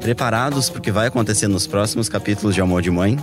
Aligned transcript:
Preparados 0.00 0.68
porque 0.68 0.92
vai 0.92 1.06
acontecer 1.06 1.48
nos 1.48 1.66
próximos 1.66 2.08
capítulos 2.08 2.54
de 2.54 2.60
Amor 2.60 2.82
de 2.82 2.90
Mãe? 2.90 3.18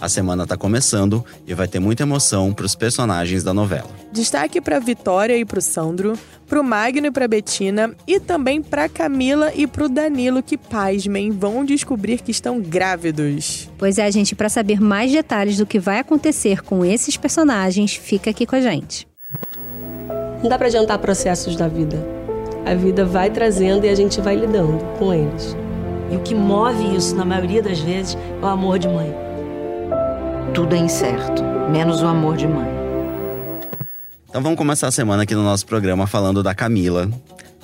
A 0.00 0.08
semana 0.08 0.46
tá 0.46 0.56
começando 0.56 1.24
e 1.46 1.54
vai 1.54 1.68
ter 1.68 1.78
muita 1.78 2.02
emoção 2.02 2.52
para 2.52 2.66
os 2.66 2.74
personagens 2.74 3.44
da 3.44 3.54
novela. 3.54 3.88
Destaque 4.12 4.60
para 4.60 4.78
Vitória 4.78 5.36
e 5.36 5.44
para 5.44 5.58
o 5.58 5.62
Sandro, 5.62 6.18
para 6.46 6.60
o 6.60 6.64
Magno 6.64 7.06
e 7.06 7.10
para 7.10 7.28
Betina 7.28 7.94
e 8.06 8.18
também 8.18 8.60
para 8.60 8.88
Camila 8.88 9.52
e 9.54 9.66
para 9.66 9.84
o 9.84 9.88
Danilo 9.88 10.42
que 10.42 10.58
pasmem 10.58 11.30
vão 11.30 11.64
descobrir 11.64 12.20
que 12.20 12.32
estão 12.32 12.60
grávidos. 12.60 13.70
Pois 13.78 13.96
é, 13.96 14.10
gente, 14.10 14.34
para 14.34 14.48
saber 14.48 14.80
mais 14.80 15.10
detalhes 15.12 15.56
do 15.56 15.64
que 15.64 15.78
vai 15.78 16.00
acontecer 16.00 16.62
com 16.62 16.84
esses 16.84 17.16
personagens, 17.16 17.94
fica 17.94 18.30
aqui 18.30 18.44
com 18.44 18.56
a 18.56 18.60
gente. 18.60 19.06
Não 20.42 20.50
dá 20.50 20.58
para 20.58 20.66
adiantar 20.66 20.98
processos 20.98 21.56
da 21.56 21.68
vida. 21.68 22.23
A 22.66 22.74
vida 22.74 23.04
vai 23.04 23.28
trazendo 23.28 23.84
e 23.84 23.90
a 23.90 23.94
gente 23.94 24.20
vai 24.22 24.34
lidando 24.34 24.82
com 24.98 25.12
eles. 25.12 25.54
E 26.10 26.16
o 26.16 26.20
que 26.20 26.34
move 26.34 26.96
isso, 26.96 27.14
na 27.14 27.24
maioria 27.24 27.62
das 27.62 27.78
vezes, 27.78 28.16
é 28.40 28.44
o 28.44 28.48
amor 28.48 28.78
de 28.78 28.88
mãe. 28.88 29.14
Tudo 30.54 30.74
é 30.74 30.78
incerto, 30.78 31.42
menos 31.70 32.00
o 32.00 32.06
amor 32.06 32.36
de 32.36 32.48
mãe. 32.48 32.66
Então 34.28 34.42
vamos 34.42 34.56
começar 34.56 34.88
a 34.88 34.90
semana 34.90 35.24
aqui 35.24 35.34
no 35.34 35.44
nosso 35.44 35.66
programa 35.66 36.06
falando 36.06 36.42
da 36.42 36.54
Camila. 36.54 37.08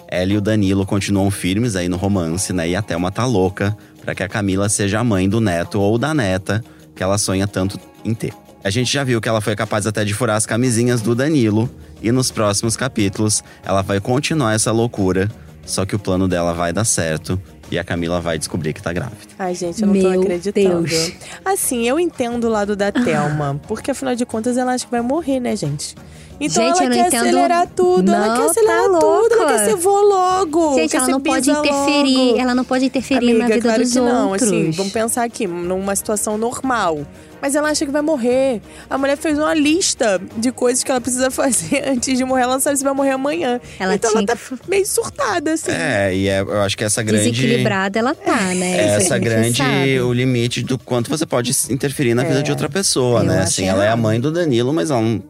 Ela 0.07 0.33
e 0.33 0.37
o 0.37 0.41
Danilo 0.41 0.85
continuam 0.85 1.31
firmes 1.31 1.77
aí 1.77 1.89
no 1.89 1.97
romance, 1.97 2.53
né? 2.53 2.69
E 2.69 2.77
a 2.77 2.83
Thelma 2.83 3.11
tá 3.11 3.25
louca 3.25 3.75
para 4.03 4.15
que 4.15 4.23
a 4.23 4.29
Camila 4.29 4.69
seja 4.69 5.01
a 5.01 5.05
mãe 5.05 5.29
do 5.29 5.41
neto 5.41 5.81
ou 5.81 5.97
da 5.97 6.13
neta 6.13 6.63
que 6.95 7.03
ela 7.03 7.17
sonha 7.17 7.49
tanto 7.49 7.81
em 8.05 8.13
ter. 8.13 8.35
A 8.63 8.71
gente 8.71 8.93
já 8.93 9.03
viu 9.05 9.21
que 9.21 9.29
ela 9.29 9.41
foi 9.41 9.57
capaz 9.57 9.87
até 9.87 10.05
de 10.05 10.13
furar 10.13 10.37
as 10.37 10.45
camisinhas 10.47 11.01
do 11.01 11.15
Danilo. 11.15 11.69
E 12.03 12.11
nos 12.13 12.31
próximos 12.31 12.77
capítulos, 12.77 13.43
ela 13.65 13.83
vai 13.83 14.01
continuar 14.01 14.55
essa 14.55 14.71
loucura. 14.73 15.31
Só 15.65 15.85
que 15.87 15.95
o 15.95 15.99
plano 15.99 16.27
dela 16.27 16.53
vai 16.55 16.73
dar 16.73 16.85
certo 16.85 17.41
e 17.71 17.79
a 17.79 17.85
Camila 17.85 18.21
vai 18.21 18.39
descobrir 18.39 18.73
que 18.73 18.83
tá 18.83 18.93
grávida. 18.93 19.19
Ai, 19.39 19.55
gente, 19.55 19.81
eu 19.83 19.87
não 19.87 19.95
Meu 19.95 20.15
tô 20.15 20.21
acreditando. 20.21 20.83
Deus. 20.89 21.13
Assim, 21.45 21.87
eu 21.87 22.01
entendo 22.01 22.45
o 22.45 22.51
lado 22.51 22.75
da 22.75 22.91
Thelma, 22.93 23.61
porque 23.69 23.91
afinal 23.93 24.15
de 24.17 24.25
contas 24.27 24.57
ela 24.57 24.73
acha 24.73 24.85
que 24.87 24.91
vai 24.91 25.03
morrer, 25.03 25.39
né, 25.39 25.55
gente? 25.55 25.95
Então 26.41 26.65
Gente, 26.69 26.79
ela 26.81 26.89
não 26.89 26.97
quer 26.97 27.07
entendo- 27.09 27.21
acelerar 27.27 27.69
tudo, 27.77 28.11
ela 28.13 28.27
Não, 28.29 28.37
quer 28.37 28.51
acelerar 28.51 28.91
tá 28.91 28.99
tudo, 28.99 29.35
ela 29.35 29.47
quer 29.47 29.65
ser 29.67 29.77
vô 29.77 30.01
logo. 30.01 30.75
Gente, 30.75 30.97
ela 30.97 31.07
não 31.09 31.21
pode 31.21 31.51
interferir, 31.51 32.17
logo. 32.17 32.39
ela 32.41 32.55
não 32.55 32.65
pode 32.65 32.85
interferir 32.87 33.29
Amiga, 33.31 33.39
na 33.41 33.47
vida 33.49 33.61
claro 33.61 33.83
dos 33.83 33.93
que 33.93 34.01
não, 34.01 34.31
outros. 34.31 34.49
assim, 34.49 34.71
vamos 34.71 34.93
pensar 34.93 35.25
aqui, 35.25 35.47
numa 35.47 35.95
situação 35.95 36.39
normal. 36.39 37.07
Mas 37.41 37.55
ela 37.55 37.69
acha 37.71 37.85
que 37.87 37.93
vai 37.93 38.03
morrer. 38.03 38.61
A 38.89 38.99
mulher 38.99 39.17
fez 39.17 39.39
uma 39.39 39.55
lista 39.55 40.21
de 40.37 40.53
coisas 40.53 40.85
que 40.85 40.91
ela 40.91 41.01
precisa 41.01 41.31
fazer 41.33 41.83
antes 41.89 42.17
de 42.19 42.25
morrer. 42.25 42.43
Ela 42.43 42.55
não 42.55 42.61
sabe 42.61 42.77
se 42.77 42.85
vai 42.85 42.93
morrer 42.93 43.11
amanhã. 43.13 43.61
Ela 43.79 43.95
então 43.95 44.11
tinha 44.11 44.21
ela 44.21 44.27
tá 44.37 44.39
meio 44.69 44.87
surtada, 44.87 45.53
assim. 45.53 45.71
É, 45.71 46.15
e 46.15 46.29
é- 46.29 46.41
eu 46.41 46.61
acho 46.63 46.77
que 46.77 46.85
essa 46.85 47.03
grande. 47.03 47.31
Desequilibrada 47.31 47.99
ela 47.99 48.15
tá, 48.15 48.37
né? 48.55 48.79
É 48.81 48.85
Isso 48.87 48.95
a 48.95 48.97
essa 48.97 49.19
grande 49.19 49.63
o 50.05 50.13
limite 50.13 50.63
do 50.63 50.79
quanto 50.79 51.09
você 51.11 51.25
pode 51.27 51.51
interferir 51.71 52.15
na 52.15 52.25
vida 52.25 52.43
de 52.43 52.51
outra 52.51 52.69
pessoa, 52.69 53.21
Eu 53.21 53.25
né? 53.27 53.43
Assim, 53.43 53.67
ela 53.67 53.83
é 53.83 53.87
a 53.87 53.91
errado. 53.91 53.99
mãe 54.01 54.21
do 54.21 54.31
Danilo, 54.31 54.73
mas 54.73 54.91
ela 54.91 55.01
não, 55.01 55.23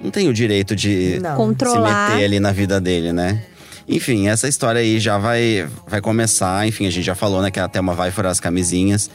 não 0.00 0.10
tem 0.10 0.28
o 0.28 0.32
direito 0.32 0.74
de 0.76 1.18
Não. 1.22 1.36
Controlar. 1.36 2.08
se 2.08 2.12
meter 2.14 2.24
ali 2.24 2.40
na 2.40 2.52
vida 2.52 2.80
dele, 2.80 3.12
né? 3.12 3.42
Enfim, 3.90 4.28
essa 4.28 4.46
história 4.46 4.80
aí 4.82 5.00
já 5.00 5.16
vai, 5.16 5.66
vai 5.86 6.00
começar. 6.00 6.66
Enfim, 6.66 6.86
a 6.86 6.90
gente 6.90 7.04
já 7.04 7.14
falou, 7.14 7.40
né, 7.40 7.50
que 7.50 7.58
a 7.58 7.66
Thelma 7.68 7.94
vai 7.94 8.10
furar 8.10 8.30
as 8.30 8.38
camisinhas. 8.38 9.10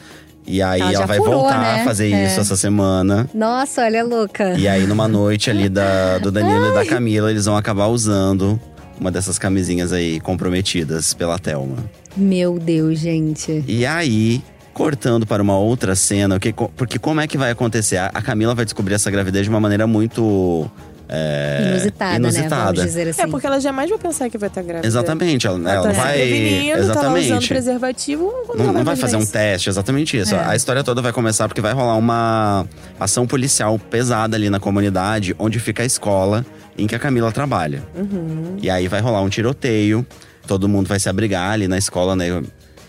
E 0.46 0.60
aí 0.60 0.80
Ela 0.80 0.92
ela, 0.92 1.06
vai 1.06 1.16
furou, 1.18 1.40
voltar 1.40 1.58
né? 1.60 1.80
a 1.80 1.84
fazer 1.84 2.10
É. 2.12 2.26
isso 2.26 2.40
essa 2.40 2.56
semana. 2.56 3.28
Nossa, 3.34 3.82
olha, 3.82 4.04
louca. 4.04 4.54
E 4.58 4.68
aí, 4.68 4.86
numa 4.86 5.08
noite 5.08 5.50
ali 5.50 5.68
da, 5.68 6.18
do 6.18 6.30
Danilo 6.30 6.66
e 6.70 6.74
da 6.74 6.84
Camila, 6.84 7.30
eles 7.30 7.46
vão 7.46 7.56
acabar 7.56 7.86
usando 7.86 8.60
uma 9.00 9.10
dessas 9.10 9.38
camisinhas 9.38 9.92
aí 9.92 10.20
comprometidas 10.20 11.14
pela 11.14 11.38
Thelma. 11.38 11.76
Meu 12.16 12.58
Deus, 12.58 12.98
gente. 12.98 13.64
E 13.66 13.84
aí, 13.86 14.42
cortando 14.72 15.26
para 15.26 15.42
uma 15.42 15.58
outra 15.58 15.94
cena, 15.94 16.38
que, 16.38 16.52
porque 16.52 16.98
como 16.98 17.20
é 17.20 17.26
que 17.26 17.38
vai 17.38 17.50
acontecer? 17.50 17.96
A 17.96 18.10
a 18.14 18.20
Camila 18.22 18.54
vai 18.54 18.64
descobrir 18.64 18.94
essa 18.94 19.10
gravidez 19.10 19.44
de 19.44 19.50
uma 19.50 19.60
maneira 19.60 19.86
muito. 19.86 20.70
É, 21.08 21.68
inusitada, 21.70 22.10
né? 22.10 22.16
inusitada. 22.16 22.64
Vamos 22.64 22.84
dizer 22.84 23.08
assim. 23.08 23.22
É, 23.22 23.26
porque 23.26 23.46
ela 23.46 23.60
jamais 23.60 23.90
vai 23.90 23.98
pensar 23.98 24.30
que 24.30 24.38
vai 24.38 24.48
estar 24.48 24.62
grávida. 24.62 24.86
Exatamente, 24.86 25.46
ela, 25.46 25.58
Ela, 25.58 25.70
ela 25.72 25.82
tá 25.82 25.88
não 25.88 25.94
se 25.94 26.00
vai. 26.00 26.14
prevenindo, 26.14 26.72
tá 26.72 26.78
lá 26.78 26.84
usando 26.84 27.18
exatamente. 27.18 27.48
preservativo. 27.48 28.32
Não, 28.54 28.64
ela 28.64 28.72
não 28.72 28.84
vai 28.84 28.96
fazer 28.96 29.16
um 29.16 29.20
imaginar 29.20 29.40
teste, 29.40 29.68
exatamente 29.68 30.16
isso. 30.18 30.34
É. 30.34 30.44
A 30.44 30.56
história 30.56 30.82
toda 30.82 31.02
vai 31.02 31.12
começar 31.12 31.48
porque 31.48 31.60
vai 31.60 31.72
rolar 31.72 31.96
uma 31.96 32.66
ação 32.98 33.26
policial 33.26 33.78
pesada 33.78 34.36
ali 34.36 34.48
na 34.48 34.60
comunidade, 34.60 35.34
onde 35.38 35.58
fica 35.58 35.82
a 35.82 35.86
escola 35.86 36.44
em 36.76 36.86
que 36.86 36.94
a 36.94 36.98
Camila 36.98 37.30
trabalha. 37.30 37.82
Uhum. 37.94 38.56
E 38.60 38.70
aí 38.70 38.88
vai 38.88 39.00
rolar 39.00 39.20
um 39.20 39.28
tiroteio, 39.28 40.06
todo 40.46 40.68
mundo 40.68 40.88
vai 40.88 40.98
se 40.98 41.08
abrigar 41.08 41.52
ali 41.52 41.68
na 41.68 41.78
escola, 41.78 42.16
né? 42.16 42.42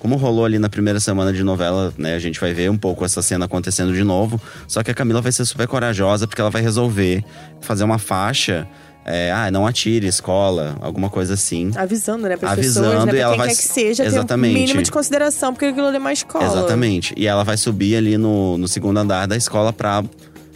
Como 0.05 0.17
rolou 0.17 0.45
ali 0.45 0.59
na 0.59 0.69
primeira 0.69 0.99
semana 0.99 1.33
de 1.33 1.41
novela, 1.43 1.91
né? 1.97 2.13
A 2.13 2.19
gente 2.19 2.39
vai 2.39 2.53
ver 2.53 2.69
um 2.69 2.77
pouco 2.77 3.03
essa 3.03 3.23
cena 3.23 3.45
acontecendo 3.45 3.91
de 3.91 4.03
novo. 4.03 4.39
Só 4.67 4.83
que 4.83 4.91
a 4.91 4.93
Camila 4.93 5.19
vai 5.19 5.31
ser 5.31 5.43
super 5.45 5.67
corajosa 5.67 6.27
porque 6.27 6.39
ela 6.39 6.51
vai 6.51 6.61
resolver 6.61 7.23
fazer 7.59 7.83
uma 7.83 7.97
faixa. 7.97 8.67
é, 9.03 9.31
ah, 9.31 9.49
não 9.49 9.65
atire 9.65 10.05
escola, 10.05 10.77
alguma 10.81 11.09
coisa 11.09 11.33
assim. 11.33 11.71
Avisando, 11.75 12.27
né, 12.29 12.37
para 12.37 12.51
as 12.51 12.55
pessoas, 12.59 13.03
né, 13.03 13.03
e 13.03 13.07
pra 13.09 13.17
ela 13.19 13.29
quem 13.31 13.37
vai- 13.39 13.47
quer 13.49 13.55
que 13.55 13.61
seja, 13.63 14.03
Exatamente. 14.05 14.51
um 14.55 14.59
mínimo 14.59 14.81
de 14.83 14.91
consideração, 14.91 15.53
porque 15.53 15.65
aquilo 15.65 15.87
ali 15.87 15.97
é 15.97 15.99
uma 15.99 16.13
escola. 16.13 16.43
Exatamente. 16.45 17.13
E 17.17 17.25
ela 17.27 17.43
vai 17.43 17.55
subir 17.57 17.95
ali 17.95 18.15
no, 18.17 18.57
no 18.59 18.67
segundo 18.67 18.97
andar 18.99 19.25
da 19.27 19.35
escola 19.35 19.71
pra 19.73 20.03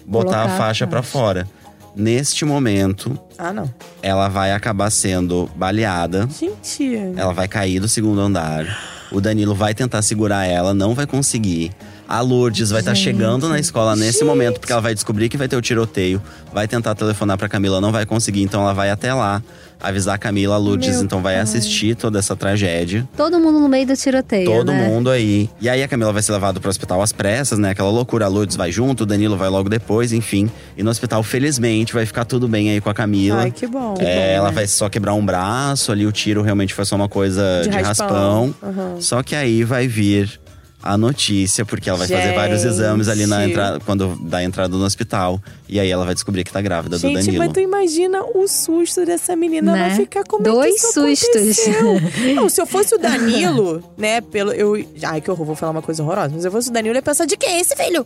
botar 0.06 0.44
Colocar 0.44 0.44
a 0.46 0.58
faixa 0.58 0.86
pra 0.86 1.02
faixa. 1.02 1.12
fora. 1.12 1.48
Neste 1.96 2.46
momento, 2.46 3.20
Ah, 3.38 3.52
não. 3.52 3.68
ela 4.02 4.28
vai 4.30 4.52
acabar 4.52 4.90
sendo 4.92 5.50
baleada. 5.56 6.28
Gente. 6.40 6.96
Ela 7.18 7.34
vai 7.34 7.48
cair 7.48 7.80
do 7.80 7.88
segundo 7.90 8.22
andar. 8.22 8.66
O 9.12 9.20
Danilo 9.20 9.56
vai 9.56 9.74
tentar 9.74 10.02
segurar 10.02 10.46
ela, 10.46 10.74
não 10.74 10.94
vai 10.94 11.08
conseguir. 11.08 11.72
A 12.12 12.22
Lourdes 12.22 12.72
vai 12.72 12.80
estar 12.80 12.96
chegando 12.96 13.48
na 13.48 13.60
escola 13.60 13.96
nesse 13.96 14.24
momento, 14.24 14.60
porque 14.60 14.72
ela 14.72 14.82
vai 14.82 14.96
descobrir 14.96 15.30
que 15.30 15.38
vai 15.38 15.48
ter 15.48 15.56
o 15.56 15.62
tiroteio. 15.62 16.20
Vai 16.52 16.68
tentar 16.68 16.96
telefonar 16.96 17.38
pra 17.38 17.48
Camila, 17.48 17.80
não 17.80 17.92
vai 17.92 18.04
conseguir. 18.04 18.42
Então 18.42 18.64
ela 18.64 18.74
vai 18.74 18.90
até 18.90 19.14
lá 19.14 19.44
avisar 19.80 20.16
a 20.16 20.18
Camila. 20.18 20.56
A 20.56 20.58
Lourdes 20.58 20.90
Meu 20.96 21.04
então 21.04 21.22
vai 21.22 21.40
assistir 21.40 21.96
toda 21.96 22.18
essa 22.18 22.36
tragédia. 22.36 23.08
Todo 23.16 23.40
mundo 23.40 23.60
no 23.60 23.70
meio 23.70 23.86
do 23.86 23.96
tiroteio, 23.96 24.44
Todo 24.46 24.72
né? 24.72 24.88
mundo 24.88 25.12
aí. 25.12 25.52
E 25.62 25.70
aí 25.70 25.84
a 25.84 25.88
Camila 25.88 26.12
vai 26.12 26.24
ser 26.24 26.32
levada 26.32 26.60
pro 26.60 26.68
hospital 26.68 27.00
às 27.00 27.12
pressas, 27.12 27.60
né? 27.60 27.70
Aquela 27.70 27.92
loucura. 27.92 28.26
A 28.26 28.28
Lourdes 28.28 28.56
vai 28.58 28.72
junto, 28.72 29.04
o 29.04 29.06
Danilo 29.06 29.38
vai 29.38 29.48
logo 29.50 29.70
depois, 29.70 30.12
enfim. 30.12 30.50
E 30.76 30.82
no 30.82 30.90
hospital, 30.90 31.22
felizmente, 31.22 31.94
vai 31.94 32.08
ficar 32.08 32.26
tudo 32.26 32.48
bem 32.48 32.72
aí 32.72 32.82
com 32.82 32.90
a 32.90 32.94
Camila. 32.96 33.42
Ai, 33.44 33.52
que 33.52 33.68
bom. 33.68 33.94
que 33.94 34.04
É, 34.04 34.16
bom, 34.16 34.34
ela 34.38 34.50
né? 34.50 34.56
vai 34.56 34.66
só 34.66 34.90
quebrar 34.90 35.14
um 35.14 35.24
braço 35.24 35.92
ali, 35.92 36.08
o 36.08 36.12
tiro 36.12 36.42
realmente 36.42 36.74
foi 36.74 36.86
só 36.86 36.96
uma 36.96 37.08
coisa 37.08 37.62
De 37.62 37.70
de, 37.70 37.78
raspão. 37.78 38.08
raspão. 38.08 38.56
Aham. 38.64 38.96
Só 39.00 39.22
que 39.22 39.36
aí 39.36 39.64
vai 39.64 39.88
vir 39.88 40.40
a 40.82 40.98
notícia, 40.98 41.66
porque 41.66 41.90
ela 41.90 41.98
vai 41.98 42.08
fazer 42.08 42.34
vários 42.34 42.62
Gente. 42.62 42.72
exames 42.72 43.08
ali 43.10 43.26
na 43.26 43.46
entrada, 43.48 43.80
quando 43.82 44.18
dá 44.22 44.38
a 44.38 44.44
entrada 44.44 44.76
no 44.78 44.84
hospital. 44.84 45.42
E 45.68 45.80
aí 45.80 45.90
ela 45.92 46.04
vai 46.06 46.14
descobrir 46.16 46.44
que 46.44 46.52
tá 46.52 46.62
grávida 46.62 46.98
do 46.98 47.02
Gente, 47.02 47.16
Danilo. 47.26 47.38
mas 47.38 47.54
tu 47.54 47.60
imagina 47.60 48.24
o 48.24 48.48
susto 48.48 49.06
dessa 49.06 49.36
menina. 49.36 49.72
Ela 49.72 49.80
Né? 49.82 49.88
vai 49.90 49.98
ficar 49.98 50.24
como 50.24 50.44
Dois 50.44 50.66
é 50.66 50.70
que 50.70 50.76
isso 50.76 50.94
sustos. 50.94 51.66
Não, 52.36 52.50
se 52.50 52.62
eu 52.62 52.66
fosse 52.66 52.96
o 52.96 52.98
Danilo, 52.98 53.84
né, 53.98 54.22
pelo… 54.22 54.52
Eu, 54.52 54.74
ai, 55.04 55.22
que 55.22 55.30
horror, 55.30 55.46
vou 55.46 55.56
falar 55.56 55.72
uma 55.74 55.82
coisa 55.82 56.02
horrorosa. 56.02 56.30
Mas 56.32 56.42
se 56.42 56.48
eu 56.48 56.52
fosse 56.52 56.70
o 56.70 56.72
Danilo, 56.74 56.94
eu 56.94 56.98
ia 56.98 57.02
pensar, 57.04 57.26
de 57.26 57.36
quem 57.38 57.56
é 57.56 57.60
esse 57.60 57.76
filho? 57.76 58.06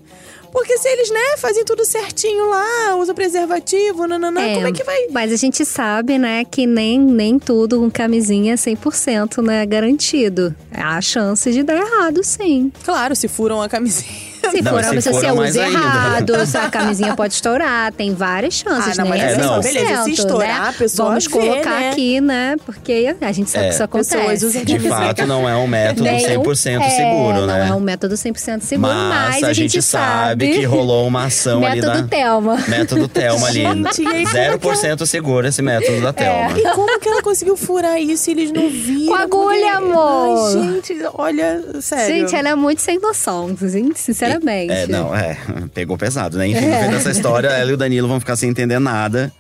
Porque 0.51 0.78
se 0.78 0.88
eles, 0.88 1.09
né, 1.09 1.38
fazem 1.38 1.63
tudo 1.66 1.83
certinho 1.85 2.50
lá, 2.50 2.95
usam 2.97 3.16
preservativo, 3.16 4.06
nananã, 4.07 4.53
como 4.56 4.67
é 4.67 4.72
que 4.72 4.83
vai… 4.83 5.07
Mas 5.09 5.31
a 5.31 5.35
gente 5.35 5.63
sabe, 5.66 6.17
né, 6.19 6.44
que 6.45 6.67
nem, 6.67 7.00
nem 7.00 7.39
tudo 7.39 7.79
com 7.79 7.89
camisinha 7.89 8.53
é 8.53 8.56
100%, 8.56 9.41
né, 9.44 9.66
garantido. 9.66 10.53
Há 10.72 11.00
chance 11.01 11.51
de 11.51 11.63
dar 11.63 11.78
errado, 11.78 12.23
sim. 12.23 12.62
Claro, 12.84 13.16
se 13.16 13.28
furam 13.28 13.62
a 13.62 13.69
camisinha. 13.69 14.32
Se 14.51 14.61
Não, 14.61 14.71
for, 14.73 14.83
se 14.83 15.01
se 15.01 15.09
for, 15.11 15.19
você 15.21 15.31
usa 15.31 15.61
errado, 15.67 16.33
a 16.61 16.69
camisinha 16.69 17.15
pode 17.15 17.33
estourar, 17.33 17.91
tem 17.93 18.13
várias 18.13 18.53
chances, 18.55 18.99
Ah, 18.99 19.03
não, 19.03 19.09
né? 19.11 19.17
mas 19.17 19.33
É 19.33 19.37
não. 19.41 19.61
beleza, 19.61 20.03
se 20.03 20.11
100%, 20.11 20.13
estourar, 20.13 20.61
né? 20.63 20.69
a 20.69 20.73
pessoa 20.73 21.09
Vamos 21.09 21.25
vê, 21.25 21.31
colocar 21.31 21.79
né? 21.79 21.89
aqui, 21.91 22.21
né? 22.21 22.55
Porque 22.65 23.15
a 23.21 23.31
gente 23.31 23.49
sabe 23.49 23.65
É. 23.65 23.67
que 23.69 23.73
isso 23.75 23.83
acontece. 23.83 24.63
De 24.65 24.79
fato, 24.79 25.25
não 25.25 25.47
é 25.47 25.55
um 25.55 25.65
método 25.67 26.03
Nem- 26.03 26.19
100% 26.25 26.81
é, 26.81 26.89
seguro, 26.89 27.45
né? 27.45 27.65
Não 27.65 27.73
é 27.73 27.75
um 27.75 27.79
método 27.79 28.15
100% 28.15 28.62
seguro, 28.62 28.91
mas, 28.94 29.35
Mas, 29.35 29.44
a 29.44 29.53
gente 29.53 29.81
sabe 29.81 30.50
que 30.53 30.63
rolou 30.65 31.07
uma 31.07 31.25
ação 31.25 31.65
ali 31.65 31.81
Método 31.81 32.01
da… 32.01 32.07
Thelma. 32.07 32.57
Método 32.68 33.07
Thelma 33.07 33.47
ali. 33.47 33.62
Gente, 33.62 34.01
e 34.03 34.07
aí, 34.07 34.25
como 34.25 34.38
é 34.38 34.57
que 34.57 34.68
0% 34.68 35.06
seguro 35.06 35.47
esse 35.47 35.62
método 35.62 36.01
da 36.01 36.12
Thelma. 36.13 36.57
E 36.59 36.63
como 36.73 37.00
que 37.00 37.07
ela 37.09 37.21
conseguiu 37.21 37.56
furar 37.56 38.00
isso 38.00 38.29
e 38.29 38.33
eles 38.33 38.51
não 38.51 38.69
viram? 38.69 39.07
Com 39.07 39.21
agulha, 39.21 39.71
Porque- 39.79 39.91
amor. 39.94 40.57
Ai, 40.57 40.63
gente, 40.83 40.97
olha, 41.13 41.63
sério. 41.81 42.15
Gente, 42.15 42.35
ela 42.35 42.50
é 42.50 42.56
muito 42.56 42.81
sem 42.81 43.00
noção, 43.00 43.56
gente, 43.62 44.00
sinceramente. 44.00 44.32
É, 44.71 44.88
não, 44.88 45.15
é. 45.15 45.38
Pegou 45.74 45.97
pesado, 45.97 46.38
né? 46.38 46.47
Enfim, 46.47 46.65
no 46.65 46.75
fim 46.77 46.89
dessa 46.89 47.12
história, 47.12 47.47
ela 47.53 47.71
e 47.71 47.74
o 47.74 47.77
Danilo 47.77 48.07
vão 48.07 48.19
ficar 48.19 48.35
sem 48.35 48.50
entender 48.50 48.80
nada. 48.80 49.31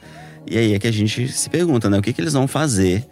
E 0.45 0.57
aí 0.57 0.73
é 0.73 0.79
que 0.79 0.87
a 0.87 0.91
gente 0.91 1.27
se 1.29 1.49
pergunta, 1.49 1.89
né? 1.89 1.97
O 1.97 2.01
que, 2.01 2.11
que 2.11 2.21
eles 2.21 2.33
vão 2.33 2.47
fazer 2.47 3.05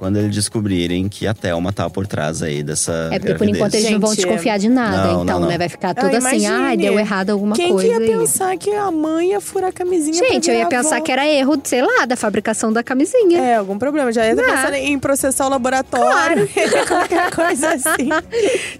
quando 0.00 0.16
eles 0.16 0.34
descobrirem 0.34 1.08
que 1.08 1.26
a 1.26 1.34
Thelma 1.34 1.72
tá 1.72 1.88
por 1.90 2.06
trás 2.06 2.42
aí 2.42 2.62
dessa 2.62 3.10
É 3.12 3.18
porque 3.18 3.34
por 3.34 3.46
gravidez. 3.46 3.56
enquanto 3.56 3.74
eles 3.74 3.90
não 3.90 4.00
vão 4.00 4.10
Gente, 4.14 4.24
desconfiar 4.26 4.58
de 4.58 4.68
nada. 4.68 4.96
não, 5.12 5.22
então, 5.22 5.38
não, 5.40 5.46
né? 5.46 5.52
não. 5.52 5.58
Vai 5.58 5.68
ficar 5.68 5.90
Ah, 5.90 5.94
tudo 5.94 6.16
assim, 6.16 6.26
imagine. 6.38 6.46
ai, 6.48 6.76
deu 6.78 6.98
errado 6.98 7.30
alguma 7.30 7.54
Quem 7.54 7.72
coisa. 7.72 7.86
que 7.86 7.92
ia 7.94 7.98
aí. 8.00 8.06
pensar 8.18 8.56
que 8.56 8.70
a 8.70 8.90
mãe 8.90 9.30
ia 9.32 9.40
furar 9.42 9.68
a 9.68 9.72
camisinha 9.72 10.16
pra 10.18 10.26
Gente, 10.28 10.48
eu 10.50 10.56
ia 10.56 10.66
pensar 10.66 10.96
avó? 10.96 11.04
que 11.04 11.12
era 11.12 11.26
erro, 11.28 11.60
sei 11.62 11.82
lá, 11.82 12.06
da 12.06 12.16
fabricação 12.16 12.72
da 12.72 12.82
camisinha. 12.82 13.38
É, 13.38 13.56
algum 13.56 13.78
problema. 13.78 14.10
Já 14.10 14.24
ia 14.24 14.32
estar 14.32 14.42
Ah. 14.42 14.56
pensando 14.56 14.74
em 14.76 14.98
processar 14.98 15.46
o 15.46 15.50
laboratório, 15.50 16.48
qualquer 16.88 17.30
coisa 17.30 17.74
assim. 17.74 18.08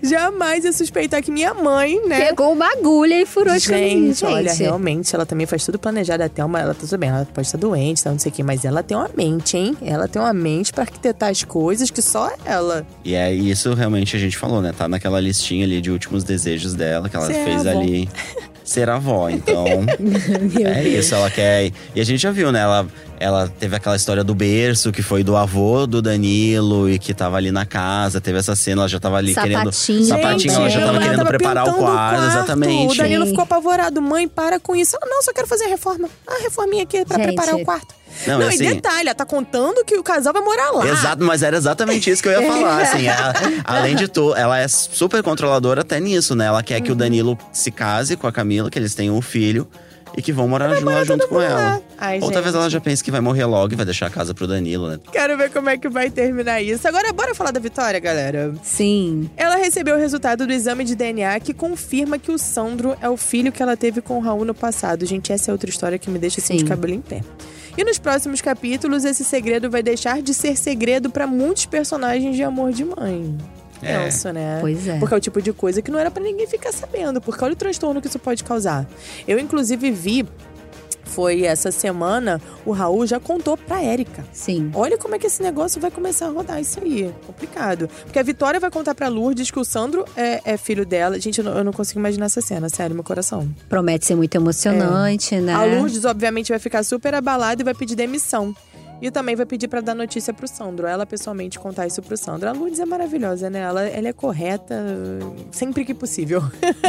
Jamais 0.02 0.64
ia 0.64 0.72
suspeitar 0.72 1.22
que 1.22 1.30
minha 1.30 1.52
mãe, 1.52 2.00
né? 2.06 2.26
Pegou 2.28 2.52
uma 2.52 2.66
agulha 2.72 3.20
e 3.20 3.26
furou 3.26 3.52
as 3.52 3.66
camisinhas. 3.66 4.18
Gente, 4.18 4.24
olha, 4.32 4.48
gente. 4.50 4.62
realmente, 4.62 5.14
ela 5.14 5.26
também 5.26 5.46
faz 5.46 5.64
tudo 5.66 5.78
planejado. 5.78 6.22
Até 6.22 6.42
uma, 6.44 6.60
ela 6.60 6.72
tá 6.74 6.80
tudo 6.80 6.98
bem, 6.98 7.10
ela 7.10 7.26
pode 7.32 7.46
estar 7.46 7.58
doente, 7.58 8.02
tá, 8.02 8.10
não 8.10 8.18
sei 8.18 8.30
o 8.30 8.34
quê, 8.34 8.42
mas 8.42 8.64
ela 8.64 8.82
tem 8.82 8.96
uma 8.96 9.10
mente, 9.14 9.56
hein? 9.56 9.76
Ela 9.82 10.08
tem 10.08 10.20
uma 10.22 10.32
mente 10.32 10.72
pra 10.72 10.82
arquitetar 10.84 11.09
as 11.18 11.42
coisas 11.44 11.90
que 11.90 12.02
só 12.02 12.30
ela. 12.44 12.86
E 13.04 13.14
é 13.14 13.32
isso 13.32 13.74
realmente 13.74 14.16
a 14.16 14.18
gente 14.18 14.36
falou, 14.36 14.60
né? 14.62 14.72
Tá 14.76 14.88
naquela 14.88 15.20
listinha 15.20 15.64
ali 15.64 15.80
de 15.80 15.90
últimos 15.90 16.24
desejos 16.24 16.74
dela, 16.74 17.08
que 17.08 17.16
ela 17.16 17.26
Ser 17.26 17.44
fez 17.44 17.66
avó. 17.66 17.80
ali 17.80 18.08
ser 18.64 18.88
avó. 18.88 19.28
Então, 19.28 19.64
é 20.64 20.84
isso, 20.86 21.14
ela 21.14 21.30
quer. 21.30 21.72
E 21.94 22.00
a 22.00 22.04
gente 22.04 22.20
já 22.20 22.30
viu, 22.30 22.52
né? 22.52 22.60
Ela, 22.60 22.86
ela 23.18 23.48
teve 23.48 23.74
aquela 23.74 23.96
história 23.96 24.22
do 24.22 24.34
berço, 24.34 24.92
que 24.92 25.02
foi 25.02 25.24
do 25.24 25.36
avô 25.36 25.86
do 25.86 26.00
Danilo 26.00 26.88
e 26.88 26.98
que 26.98 27.12
tava 27.12 27.36
ali 27.36 27.50
na 27.50 27.66
casa. 27.66 28.20
Teve 28.20 28.38
essa 28.38 28.54
cena, 28.54 28.82
ela 28.82 28.88
já 28.88 29.00
tava 29.00 29.16
ali 29.16 29.34
querendo. 29.34 29.72
Sapatinho 29.72 30.04
Sapatinho, 30.06 30.54
ela 30.54 30.68
já 30.68 30.80
tava 30.80 30.90
ela 30.92 31.00
querendo 31.00 31.16
tava 31.18 31.28
preparar 31.28 31.64
o 31.64 31.66
pintando 31.72 31.84
quarto, 31.84 32.24
exatamente. 32.26 32.94
O 32.94 32.96
Danilo 32.96 33.24
Sim. 33.24 33.30
ficou 33.30 33.42
apavorado. 33.44 34.00
Mãe, 34.00 34.28
para 34.28 34.60
com 34.60 34.76
isso. 34.76 34.96
Ela, 35.00 35.10
não, 35.10 35.22
só 35.22 35.32
quero 35.32 35.46
fazer 35.48 35.64
a 35.64 35.68
reforma. 35.68 36.08
Ah, 36.26 36.38
reforminha 36.42 36.84
aqui 36.84 37.04
pra 37.04 37.16
Gente. 37.16 37.26
preparar 37.26 37.54
o 37.56 37.64
quarto. 37.64 37.94
Não, 38.26 38.38
Não, 38.38 38.50
e 38.50 38.54
assim- 38.54 38.64
e 38.66 38.74
detalhe, 38.74 39.08
ela 39.08 39.14
tá 39.14 39.24
contando 39.24 39.84
que 39.84 39.96
o 39.96 40.02
casal 40.02 40.32
vai 40.32 40.42
morar 40.42 40.70
lá. 40.72 40.86
Exato, 40.86 41.24
mas 41.24 41.42
era 41.42 41.56
exatamente 41.56 42.10
isso 42.10 42.22
que 42.22 42.28
eu 42.28 42.40
ia 42.40 42.46
falar, 42.52 42.82
assim. 42.82 43.06
ela- 43.06 43.34
além 43.64 43.96
de 43.96 44.08
tudo, 44.08 44.34
ela 44.36 44.58
é 44.58 44.68
super 44.68 45.22
controladora 45.22 45.80
até 45.80 45.98
nisso, 46.00 46.34
né? 46.34 46.46
Ela 46.46 46.62
quer 46.62 46.80
que 46.80 46.92
o 46.92 46.94
Danilo 46.94 47.38
se 47.52 47.70
case 47.70 48.16
com 48.16 48.26
a 48.26 48.32
Camila, 48.32 48.70
que 48.70 48.78
eles 48.78 48.94
tenham 48.94 49.16
um 49.16 49.22
filho 49.22 49.66
e 50.16 50.20
que 50.20 50.32
vão 50.32 50.48
morar 50.48 50.74
junto, 50.74 50.86
lá 50.86 51.04
junto 51.04 51.28
com 51.28 51.40
ela. 51.40 51.80
Ai, 51.96 52.16
Ou 52.16 52.22
gente. 52.22 52.32
talvez 52.32 52.52
ela 52.52 52.68
já 52.68 52.80
pense 52.80 53.02
que 53.02 53.12
vai 53.12 53.20
morrer 53.20 53.44
logo 53.44 53.72
e 53.72 53.76
vai 53.76 53.84
deixar 53.84 54.06
a 54.06 54.10
casa 54.10 54.34
pro 54.34 54.44
Danilo, 54.46 54.88
né? 54.90 54.98
Quero 55.12 55.38
ver 55.38 55.50
como 55.52 55.70
é 55.70 55.78
que 55.78 55.88
vai 55.88 56.10
terminar 56.10 56.60
isso. 56.60 56.86
Agora, 56.88 57.12
bora 57.12 57.32
falar 57.32 57.52
da 57.52 57.60
Vitória, 57.60 58.00
galera. 58.00 58.52
Sim. 58.62 59.30
Ela 59.36 59.54
recebeu 59.54 59.94
o 59.94 59.98
resultado 59.98 60.46
do 60.48 60.52
exame 60.52 60.82
de 60.82 60.96
DNA 60.96 61.38
que 61.38 61.54
confirma 61.54 62.18
que 62.18 62.32
o 62.32 62.38
Sandro 62.38 62.96
é 63.00 63.08
o 63.08 63.16
filho 63.16 63.52
que 63.52 63.62
ela 63.62 63.76
teve 63.76 64.00
com 64.00 64.18
o 64.18 64.20
Raul 64.20 64.44
no 64.44 64.52
passado. 64.54 65.06
Gente, 65.06 65.32
essa 65.32 65.50
é 65.50 65.52
outra 65.52 65.70
história 65.70 65.96
que 65.96 66.10
me 66.10 66.18
deixa 66.18 66.40
assim 66.40 66.54
de 66.54 66.60
Sim. 66.62 66.66
cabelo 66.66 66.92
em 66.94 67.00
pé. 67.00 67.20
E 67.76 67.84
nos 67.84 67.98
próximos 67.98 68.40
capítulos, 68.40 69.04
esse 69.04 69.24
segredo 69.24 69.70
vai 69.70 69.82
deixar 69.82 70.20
de 70.22 70.34
ser 70.34 70.56
segredo 70.56 71.10
pra 71.10 71.26
muitos 71.26 71.66
personagens 71.66 72.36
de 72.36 72.42
amor 72.42 72.72
de 72.72 72.84
mãe. 72.84 73.36
É. 73.82 74.04
Penso, 74.04 74.30
né? 74.32 74.58
Pois 74.60 74.86
é. 74.86 74.98
Porque 74.98 75.14
é 75.14 75.16
o 75.16 75.20
tipo 75.20 75.40
de 75.40 75.52
coisa 75.52 75.80
que 75.80 75.90
não 75.90 75.98
era 75.98 76.10
pra 76.10 76.22
ninguém 76.22 76.46
ficar 76.46 76.72
sabendo, 76.72 77.20
porque 77.20 77.42
olha 77.42 77.54
o 77.54 77.56
transtorno 77.56 78.00
que 78.00 78.08
isso 78.08 78.18
pode 78.18 78.44
causar. 78.44 78.86
Eu, 79.26 79.38
inclusive, 79.38 79.90
vi, 79.90 80.26
foi 81.10 81.42
essa 81.42 81.70
semana, 81.70 82.40
o 82.64 82.72
Raul 82.72 83.06
já 83.06 83.18
contou 83.18 83.56
pra 83.56 83.82
Érica. 83.82 84.24
Sim. 84.32 84.70
Olha 84.74 84.96
como 84.96 85.14
é 85.14 85.18
que 85.18 85.26
esse 85.26 85.42
negócio 85.42 85.80
vai 85.80 85.90
começar 85.90 86.26
a 86.26 86.30
rodar 86.30 86.60
isso 86.60 86.80
aí. 86.80 87.12
Complicado. 87.26 87.88
Porque 88.04 88.18
a 88.18 88.22
Vitória 88.22 88.60
vai 88.60 88.70
contar 88.70 88.94
pra 88.94 89.08
Lourdes 89.08 89.50
que 89.50 89.58
o 89.58 89.64
Sandro 89.64 90.04
é, 90.16 90.40
é 90.44 90.56
filho 90.56 90.86
dela. 90.86 91.18
Gente, 91.18 91.38
eu 91.38 91.44
não, 91.44 91.58
eu 91.58 91.64
não 91.64 91.72
consigo 91.72 91.98
imaginar 91.98 92.26
essa 92.26 92.40
cena, 92.40 92.68
sério, 92.68 92.94
meu 92.94 93.04
coração. 93.04 93.48
Promete 93.68 94.06
ser 94.06 94.14
muito 94.14 94.34
emocionante, 94.34 95.36
né? 95.36 95.52
A 95.52 95.64
Lourdes, 95.64 96.04
obviamente, 96.04 96.50
vai 96.50 96.58
ficar 96.58 96.82
super 96.82 97.14
abalada 97.14 97.60
e 97.60 97.64
vai 97.64 97.74
pedir 97.74 97.96
demissão. 97.96 98.54
E 99.00 99.10
também 99.10 99.34
vai 99.34 99.46
pedir 99.46 99.66
pra 99.66 99.80
dar 99.80 99.94
notícia 99.94 100.32
pro 100.32 100.46
Sandro. 100.46 100.86
Ela 100.86 101.06
pessoalmente 101.06 101.58
contar 101.58 101.86
isso 101.86 102.02
pro 102.02 102.16
Sandro. 102.16 102.48
A 102.48 102.52
Lourdes 102.52 102.80
é 102.80 102.84
maravilhosa, 102.84 103.48
né? 103.48 103.60
Ela, 103.60 103.82
ela 103.84 104.08
é 104.08 104.12
correta 104.12 104.74
sempre 105.50 105.84
que 105.84 105.94
possível. 105.94 106.42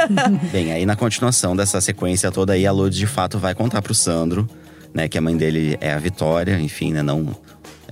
Bem, 0.51 0.73
aí 0.73 0.85
na 0.85 0.95
continuação 0.95 1.55
dessa 1.55 1.79
sequência 1.79 2.31
toda 2.31 2.53
aí, 2.53 2.67
a 2.67 2.71
Lourdes 2.71 2.99
de 2.99 3.07
fato 3.07 3.37
vai 3.37 3.55
contar 3.55 3.81
pro 3.81 3.93
Sandro, 3.93 4.47
né? 4.93 5.07
Que 5.07 5.17
a 5.17 5.21
mãe 5.21 5.37
dele 5.37 5.77
é 5.79 5.93
a 5.93 5.99
Vitória, 5.99 6.59
enfim, 6.59 6.91
né? 6.91 7.01
Não. 7.01 7.33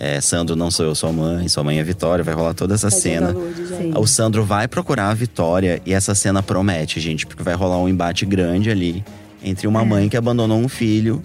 É, 0.01 0.21
Sandro, 0.21 0.55
não 0.55 0.71
sou 0.71 0.85
eu 0.85 0.95
sua 0.95 1.11
mãe, 1.11 1.47
sua 1.49 1.63
mãe 1.63 1.77
é 1.77 1.81
a 1.81 1.83
Vitória, 1.83 2.23
vai 2.23 2.33
rolar 2.33 2.53
toda 2.53 2.73
essa 2.73 2.87
da 2.87 2.95
cena. 2.95 3.31
Lourdes. 3.31 3.69
O 3.95 4.05
Sandro 4.05 4.43
vai 4.43 4.67
procurar 4.67 5.09
a 5.09 5.13
Vitória 5.13 5.81
e 5.85 5.93
essa 5.93 6.15
cena 6.15 6.43
promete, 6.43 6.99
gente, 6.99 7.25
porque 7.25 7.43
vai 7.43 7.53
rolar 7.53 7.77
um 7.77 7.87
embate 7.87 8.25
grande 8.25 8.69
ali 8.69 9.03
entre 9.43 9.67
uma 9.67 9.83
mãe 9.85 10.09
que 10.09 10.17
abandonou 10.17 10.57
um 10.57 10.67
filho 10.67 11.23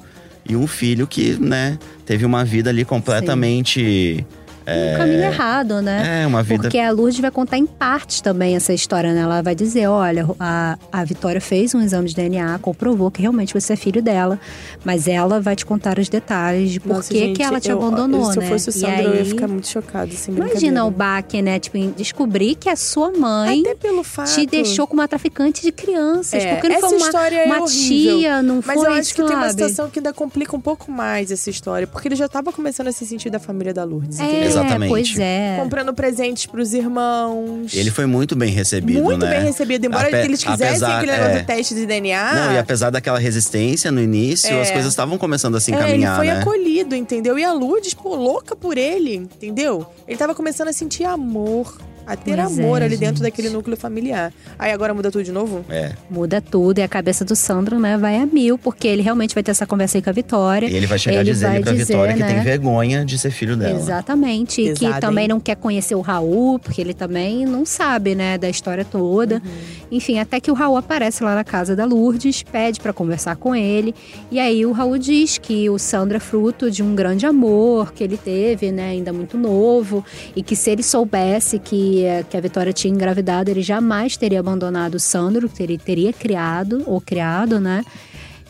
e 0.49 0.57
um 0.57 0.67
filho 0.67 1.07
que, 1.07 1.35
né, 1.41 1.79
teve 2.05 2.25
uma 2.25 2.45
vida 2.45 2.71
ali 2.71 2.85
completamente. 2.85 4.25
Um 4.67 4.97
caminho 4.99 5.21
errado, 5.25 5.83
né? 5.83 6.23
É, 6.23 6.27
uma 6.27 6.43
vida. 6.43 6.63
Porque 6.63 6.79
a 6.79 6.91
Lourdes 6.91 7.21
vai 7.21 7.31
contar 7.31 7.59
em 7.59 7.67
partes 7.67 8.21
também 8.21 8.57
essa 8.57 8.73
história, 8.73 9.13
né? 9.13 9.21
Ela 9.21 9.43
vai 9.43 9.55
dizer: 9.55 9.87
olha, 9.89 10.27
a, 10.41 10.79
a 10.93 11.05
Vitória 11.05 11.41
fez 11.41 11.75
um 11.75 11.81
exame 11.81 12.09
de 12.09 12.15
DNA, 12.15 12.59
comprovou 12.61 13.11
que 13.11 13.21
realmente 13.21 13.53
você 13.53 13.75
é 13.75 13.77
filho 13.77 14.01
dela, 14.03 14.39
mas 14.85 15.07
ela 15.09 15.41
vai 15.41 15.55
te 15.57 15.67
contar 15.67 15.99
os 15.99 16.09
detalhes 16.09 16.71
de 16.71 16.81
por 16.81 16.95
Nossa, 16.97 17.13
que, 17.13 17.19
gente, 17.19 17.37
que 17.37 17.43
ela 17.43 17.61
te 17.61 17.71
eu- 17.71 17.79
abandonou, 17.79 18.33
Se 18.33 18.39
né? 18.39 18.45
eu 18.47 18.49
fosse 18.51 18.69
o 18.69 18.71
E 18.71 18.73
Sandro, 18.73 19.03
eu 19.03 19.15
ia 19.15 19.21
aí, 19.21 19.25
ficar 19.25 19.49
muito 19.49 19.69
chocada, 19.69 20.11
assim, 20.13 20.33
Imagina 20.33 20.85
o 20.87 20.91
baque, 20.91 21.43
né? 21.43 21.59
Tipo, 21.59 21.77
em 21.77 21.91
descobrir 21.91 22.55
que 22.55 22.69
a 22.69 22.77
sua 22.77 23.11
mãe 23.13 23.61
Até 23.61 23.75
pelo 23.75 24.03
fato... 24.03 24.33
te 24.35 24.47
deixou 24.47 24.87
com 24.87 24.95
uma 24.95 25.07
traficante 25.09 25.63
de 25.63 25.73
crianças. 25.73 26.43
É, 26.43 26.55
porque 26.55 26.69
não 26.69 26.77
essa 26.77 26.89
foi 26.89 26.97
uma, 26.99 27.07
história 27.07 27.37
é 27.37 27.45
uma 27.47 27.61
horrível. 27.63 28.19
tia, 28.19 28.43
não 28.43 28.61
Mas 28.65 28.79
foi, 28.81 28.87
eu 28.89 28.93
acho 28.93 29.15
que 29.15 29.23
tem 29.23 29.37
uma 29.37 29.41
sabe? 29.49 29.51
situação 29.53 29.91
que 29.91 29.99
ainda 29.99 30.13
complica 30.13 30.57
um 30.57 30.61
pouco 30.61 30.91
mais 30.91 31.31
essa 31.31 31.51
história. 31.51 31.87
Porque 31.87 32.09
ele 32.09 32.17
já 32.17 32.29
tava 32.29 32.53
começando 32.53 32.89
a 32.89 32.93
se 32.93 33.05
sentir 33.07 33.31
da 33.31 33.39
família 33.39 33.73
da 33.75 33.85
Lourdes, 33.85 34.19
É, 34.21 34.25
entendeu? 34.25 34.54
Exatamente. 34.61 34.89
pois 34.91 35.19
é. 35.19 35.57
Comprando 35.61 35.93
presentes 35.95 36.47
pros 36.47 36.73
irmãos. 36.73 37.73
Ele 37.75 37.91
foi 37.91 38.07
muito 38.07 38.35
bem 38.37 38.51
recebido, 38.53 39.03
Muito 39.03 39.25
né? 39.25 39.37
bem 39.39 39.45
recebido. 39.47 39.87
Embora 39.87 40.09
Ape- 40.09 40.17
eles 40.17 40.43
quisessem 40.43 40.67
apesar- 40.69 40.97
aquele 40.99 41.13
negócio 41.13 41.33
é. 41.37 41.41
do 41.41 41.47
teste 41.47 41.75
de 41.75 41.87
DNA. 41.87 42.35
Não, 42.35 42.53
e 42.53 42.59
apesar 42.59 42.91
daquela 42.91 43.19
resistência 43.19 43.91
no 43.91 44.01
início, 44.01 44.51
É. 44.55 44.61
as 44.63 44.71
coisas 44.71 44.91
estavam 44.93 45.19
começando 45.19 45.57
a 45.57 45.61
se 45.61 45.73
É, 45.73 45.75
ele 45.75 45.83
encaminhar, 45.85 46.17
foi 46.17 46.27
né? 46.27 46.41
acolhido, 46.41 46.95
entendeu? 46.95 47.39
E 47.39 47.45
a 47.45 47.53
Lourdes, 47.53 47.95
pô, 47.95 48.15
louca 48.15 48.55
por 48.57 48.77
ele, 48.79 49.15
entendeu? 49.17 49.87
Ele 50.09 50.17
tava 50.17 50.35
começando 50.35 50.69
a 50.69 50.73
sentir 50.73 51.05
amor, 51.05 51.77
a 52.07 52.17
ter 52.17 52.37
Pois 52.37 52.59
amor 52.59 52.83
é, 52.83 52.85
ali 52.85 52.97
dentro 52.97 53.17
gente. 53.17 53.23
daquele 53.23 53.51
núcleo 53.51 53.77
familiar. 53.77 54.33
Aí 54.59 54.73
agora 54.73 54.93
muda 54.95 55.11
tudo 55.11 55.25
de 55.25 55.33
novo? 55.33 55.65
É. 55.69 55.93
Muda 56.11 56.41
tudo 56.41 56.79
e 56.79 56.83
a 56.83 56.89
cabeça 56.89 57.25
do 57.25 57.35
Sandro, 57.35 57.79
né, 57.79 57.97
vai 57.97 58.17
a 58.17 58.27
mil, 58.27 58.59
porque 58.59 58.87
ele 58.89 59.03
realmente 59.03 59.35
vai 59.35 59.43
ter 59.43 59.51
essa 59.51 59.67
conversa 59.67 59.99
aí 59.99 60.03
com 60.03 60.11
a 60.11 60.13
Vitória. 60.13 60.67
E 60.67 60.75
ele 60.75 60.87
vai 60.87 60.99
chegar 60.99 61.21
Ele 61.21 61.33
dizendo 61.33 61.53
vai 61.53 61.63
pra 61.63 61.73
dizer, 61.73 61.85
Vitória 61.85 62.15
que 62.15 62.21
né? 62.21 62.35
tem 62.35 62.43
vergonha 62.43 63.05
de 63.05 63.19
ser 63.19 63.31
filho 63.31 63.57
dela. 63.57 63.79
Exatamente. 63.79 64.63
E 64.63 64.75
que 64.75 65.01
também 65.01 65.25
hein? 65.25 65.29
não 65.29 65.41
quer 65.41 65.57
conhecer 65.57 65.95
o 65.95 66.01
Raul, 66.01 66.59
porque 66.59 66.81
ele 66.81 66.95
também 66.95 67.45
não 67.47 67.65
sabe, 67.65 68.15
né, 68.15 68.39
da 68.39 68.49
história 68.49 68.85
toda. 68.85 69.37
Uhum. 69.37 69.51
Enfim, 69.93 70.19
até 70.19 70.41
que 70.41 70.51
o 70.51 70.55
Raul 70.55 70.77
aparece 70.77 71.23
lá 71.23 71.35
na 71.35 71.45
casa 71.45 71.75
da 71.77 71.85
Lourdes, 71.85 72.43
pede 72.43 72.81
pra 72.81 72.93
conversar 72.93 73.37
com 73.37 73.55
ele. 73.55 73.95
E 74.31 74.39
aí 74.39 74.65
o 74.67 74.73
Raul 74.73 74.99
diz 74.99 75.39
que 75.39 75.69
o 75.71 75.79
Sandro 75.79 76.17
é 76.17 76.21
fruto 76.21 76.71
de 76.71 76.83
um 76.83 76.95
grande 76.95 77.27
amor 77.27 77.93
que 77.93 78.03
ele 78.03 78.17
teve, 78.17 78.71
né, 78.71 78.91
ainda 78.91 79.13
muito 79.13 79.37
novo. 79.39 80.05
E 80.35 80.43
que 80.43 80.57
se 80.57 80.71
ele 80.71 80.83
soubesse 80.83 81.59
que, 81.59 81.94
eh, 82.03 82.25
que 82.29 82.37
a 82.37 82.41
Vitória 82.41 82.73
tinha 82.73 82.93
engravidado, 82.93 83.51
ele 83.51 83.63
jamais 83.63 84.17
teria 84.17 84.41
abandonado 84.41 84.95
o 84.95 85.01
Sandro, 85.01 85.49
que 85.49 85.63
ele 85.63 85.77
teria 85.79 86.13
criado, 86.13 86.83
ou 86.87 87.01
criado, 87.01 87.61
né? 87.61 87.85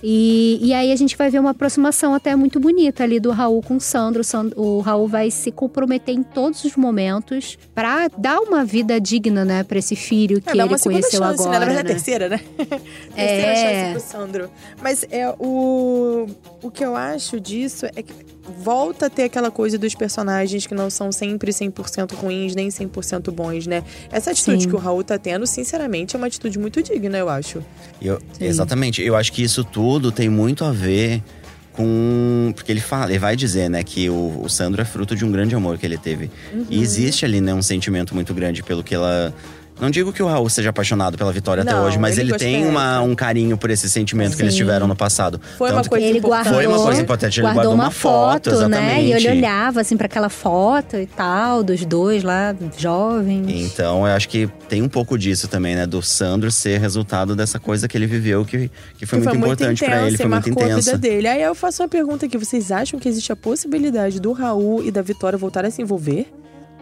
E, 0.07 0.59
e 0.61 0.75
aí 0.75 0.93
a 0.93 0.97
gente 0.97 1.17
vai 1.17 1.31
ver 1.31 1.39
uma 1.39 1.51
aproximação 1.53 2.13
até 2.13 2.37
muito 2.37 2.61
bonita 2.61 3.03
ali 3.05 3.19
do 3.19 3.31
Raul 3.31 3.63
com 3.63 3.77
o 3.77 3.81
Sandro. 3.81 4.21
O, 4.21 4.25
Sandro- 4.25 4.61
o 4.61 4.81
Raul 4.81 5.09
vai 5.09 5.31
se 5.31 5.51
comprometer 5.51 6.15
em 6.15 6.23
todos 6.23 6.63
os 6.65 6.77
momentos 6.77 7.57
pra 7.75 8.09
dar 8.19 8.39
uma 8.41 8.67
vida 8.67 9.01
digna, 9.01 9.47
né, 9.47 9.63
pra 9.63 9.79
esse 9.79 9.97
filho 9.97 10.43
que 10.43 10.51
É, 10.51 10.63
ele 10.63 10.79
conheceu 10.79 11.11
chance, 11.23 11.43
agora. 11.43 11.51
né? 11.53 11.59
Na 11.59 11.65
verdade, 11.65 11.89
né? 11.89 11.95
terceira, 11.95 12.29
né? 12.29 12.39
terceira 13.17 13.53
É. 13.53 13.55
chance 13.57 13.91
pro 13.93 14.01
Sandro. 14.21 14.51
Mas 14.83 15.07
é 15.11 15.27
o, 15.39 16.27
o 16.63 16.71
que 16.71 16.85
eu 16.85 16.95
acho 16.95 17.41
disso 17.41 17.87
é 17.97 18.03
que 18.03 18.13
volta 18.59 19.07
a 19.07 19.11
ter 19.11 19.25
aquela 19.25 19.51
coisa 19.51 19.79
dos 19.79 19.95
personagens 19.95 20.67
que 20.67 20.75
não 20.75 20.91
são 20.91 21.11
sempre 21.11 21.51
100% 21.51 22.15
ruins, 22.15 22.55
nem 22.55 22.69
100% 22.69 23.31
bons, 23.31 23.67
né? 23.67 23.83
Essa 24.11 24.31
atitude 24.31 24.65
Sim. 24.65 24.69
que 24.69 24.75
o 24.75 24.79
Raul 24.79 25.03
tá 25.03 25.19
tendo, 25.19 25.47
sinceramente, 25.47 26.15
é 26.15 26.19
uma 26.19 26.27
atitude 26.27 26.59
muito 26.59 26.83
digna, 26.83 27.19
eu 27.19 27.29
acho. 27.29 27.63
Eu- 28.01 28.21
exatamente. 28.41 29.03
Eu 29.03 29.17
acho 29.17 29.33
que 29.33 29.43
isso 29.43 29.65
tudo 29.65 30.13
tem 30.13 30.29
muito 30.29 30.65
a 30.65 30.71
ver 30.73 31.23
com. 31.73 32.53
Porque 32.55 32.71
ele 32.71 32.81
fala, 32.81 33.11
ele 33.11 33.19
vai 33.19 33.37
dizer, 33.37 33.69
né, 33.69 33.83
que 33.83 34.09
o, 34.09 34.43
o 34.43 34.49
Sandro 34.49 34.81
é 34.81 34.85
fruto 34.85 35.15
de 35.15 35.25
um 35.25 35.31
grande 35.33 35.55
amor 35.55 35.77
que 35.79 35.85
ele 35.87 35.99
teve. 35.99 36.31
Uhum. 36.53 36.67
E 36.71 36.81
existe 36.81 37.25
ali, 37.25 37.41
né, 37.41 37.53
um 37.55 37.63
sentimento 37.63 38.15
muito 38.15 38.33
grande 38.33 38.63
pelo 38.63 38.83
que 38.83 38.95
ela. 38.95 39.35
Não 39.81 39.91
digo 39.91 40.13
que 40.13 40.23
o 40.23 40.27
Raul 40.27 40.49
seja 40.49 40.71
apaixonado 40.71 41.19
pela 41.19 41.33
Vitória 41.33 41.63
até 41.63 41.73
Não, 41.73 41.85
hoje, 41.85 41.99
mas 41.99 42.17
ele 42.17 42.31
ele, 42.31 42.39
tem 42.39 42.65
uma- 42.65 43.01
um 43.01 43.15
carinho 43.15 43.59
por 43.59 43.71
esse 43.71 43.91
sentimento 43.91 44.37
que 44.37 44.43
eles 44.43 44.55
Sim. 44.55 44.59
tiveram 44.59 44.87
no 44.87 44.95
passado. 44.95 45.41
Foi 45.59 45.69
uma 45.71 45.77
Tanto 45.77 45.85
que- 45.85 45.89
coisa 45.91 46.07
Ele 46.07 46.19
importante. 46.19 46.45
guardou, 46.45 46.55
Foi 46.63 46.67
uma 46.79 46.85
coisa 46.85 47.03
importante, 47.03 47.41
ele 47.41 47.43
guardou 47.47 47.55
guardou 47.65 47.75
uma 47.75 47.85
uma 47.85 47.91
foto, 47.91 48.69
né? 48.69 49.03
E 49.03 49.13
ele 49.13 49.29
olhava 49.31 49.81
assim 49.81 49.97
pra 49.97 50.07
aquela 50.07 50.29
foto 50.29 50.97
e 50.97 51.07
tal, 51.07 51.63
dos 51.65 51.85
dois 51.85 52.23
lá, 52.23 52.55
jovens. 52.79 53.45
Então, 53.49 54.07
eu 54.07 54.13
acho 54.15 54.29
que 54.29 54.49
tem 54.69 54.81
um 54.81 54.89
pouco 54.89 55.19
disso 55.19 55.49
também, 55.49 55.75
né? 55.75 55.87
Do 55.87 56.01
Sandro 56.03 56.51
ser 56.53 56.79
resultado 56.81 57.35
dessa 57.35 57.59
coisa 57.59 57.89
que 57.89 57.97
ele 57.97 58.07
viveu, 58.07 58.45
que, 58.45 58.71
que 58.97 59.07
foi 59.07 59.19
Que 59.21 59.25
muito 59.27 59.39
importante 59.39 59.85
intensa 59.85 59.99
pra 59.99 60.07
ele, 60.07 60.17
foi 60.17 60.27
muito 60.27 60.47
marcou 60.49 60.63
a 60.63 60.67
vida 60.67 60.81
intensa. 60.81 60.99
dele. 60.99 61.27
Aí 61.29 61.43
eu 61.43 61.55
faço 61.55 61.83
uma 61.83 61.89
pergunta 61.89 62.27
aqui: 62.27 62.39
vocês 62.39 62.71
acham 62.71 62.99
que 63.01 63.09
existe 63.09 63.33
a 63.33 63.37
possibilidade 63.37 64.21
do 64.21 64.33
Raul 64.33 64.85
e 64.85 64.91
da 64.91 65.03
Vitória 65.03 65.37
voltarem 65.37 65.69
a 65.69 65.71
se 65.71 65.83
envolver? 65.83 66.27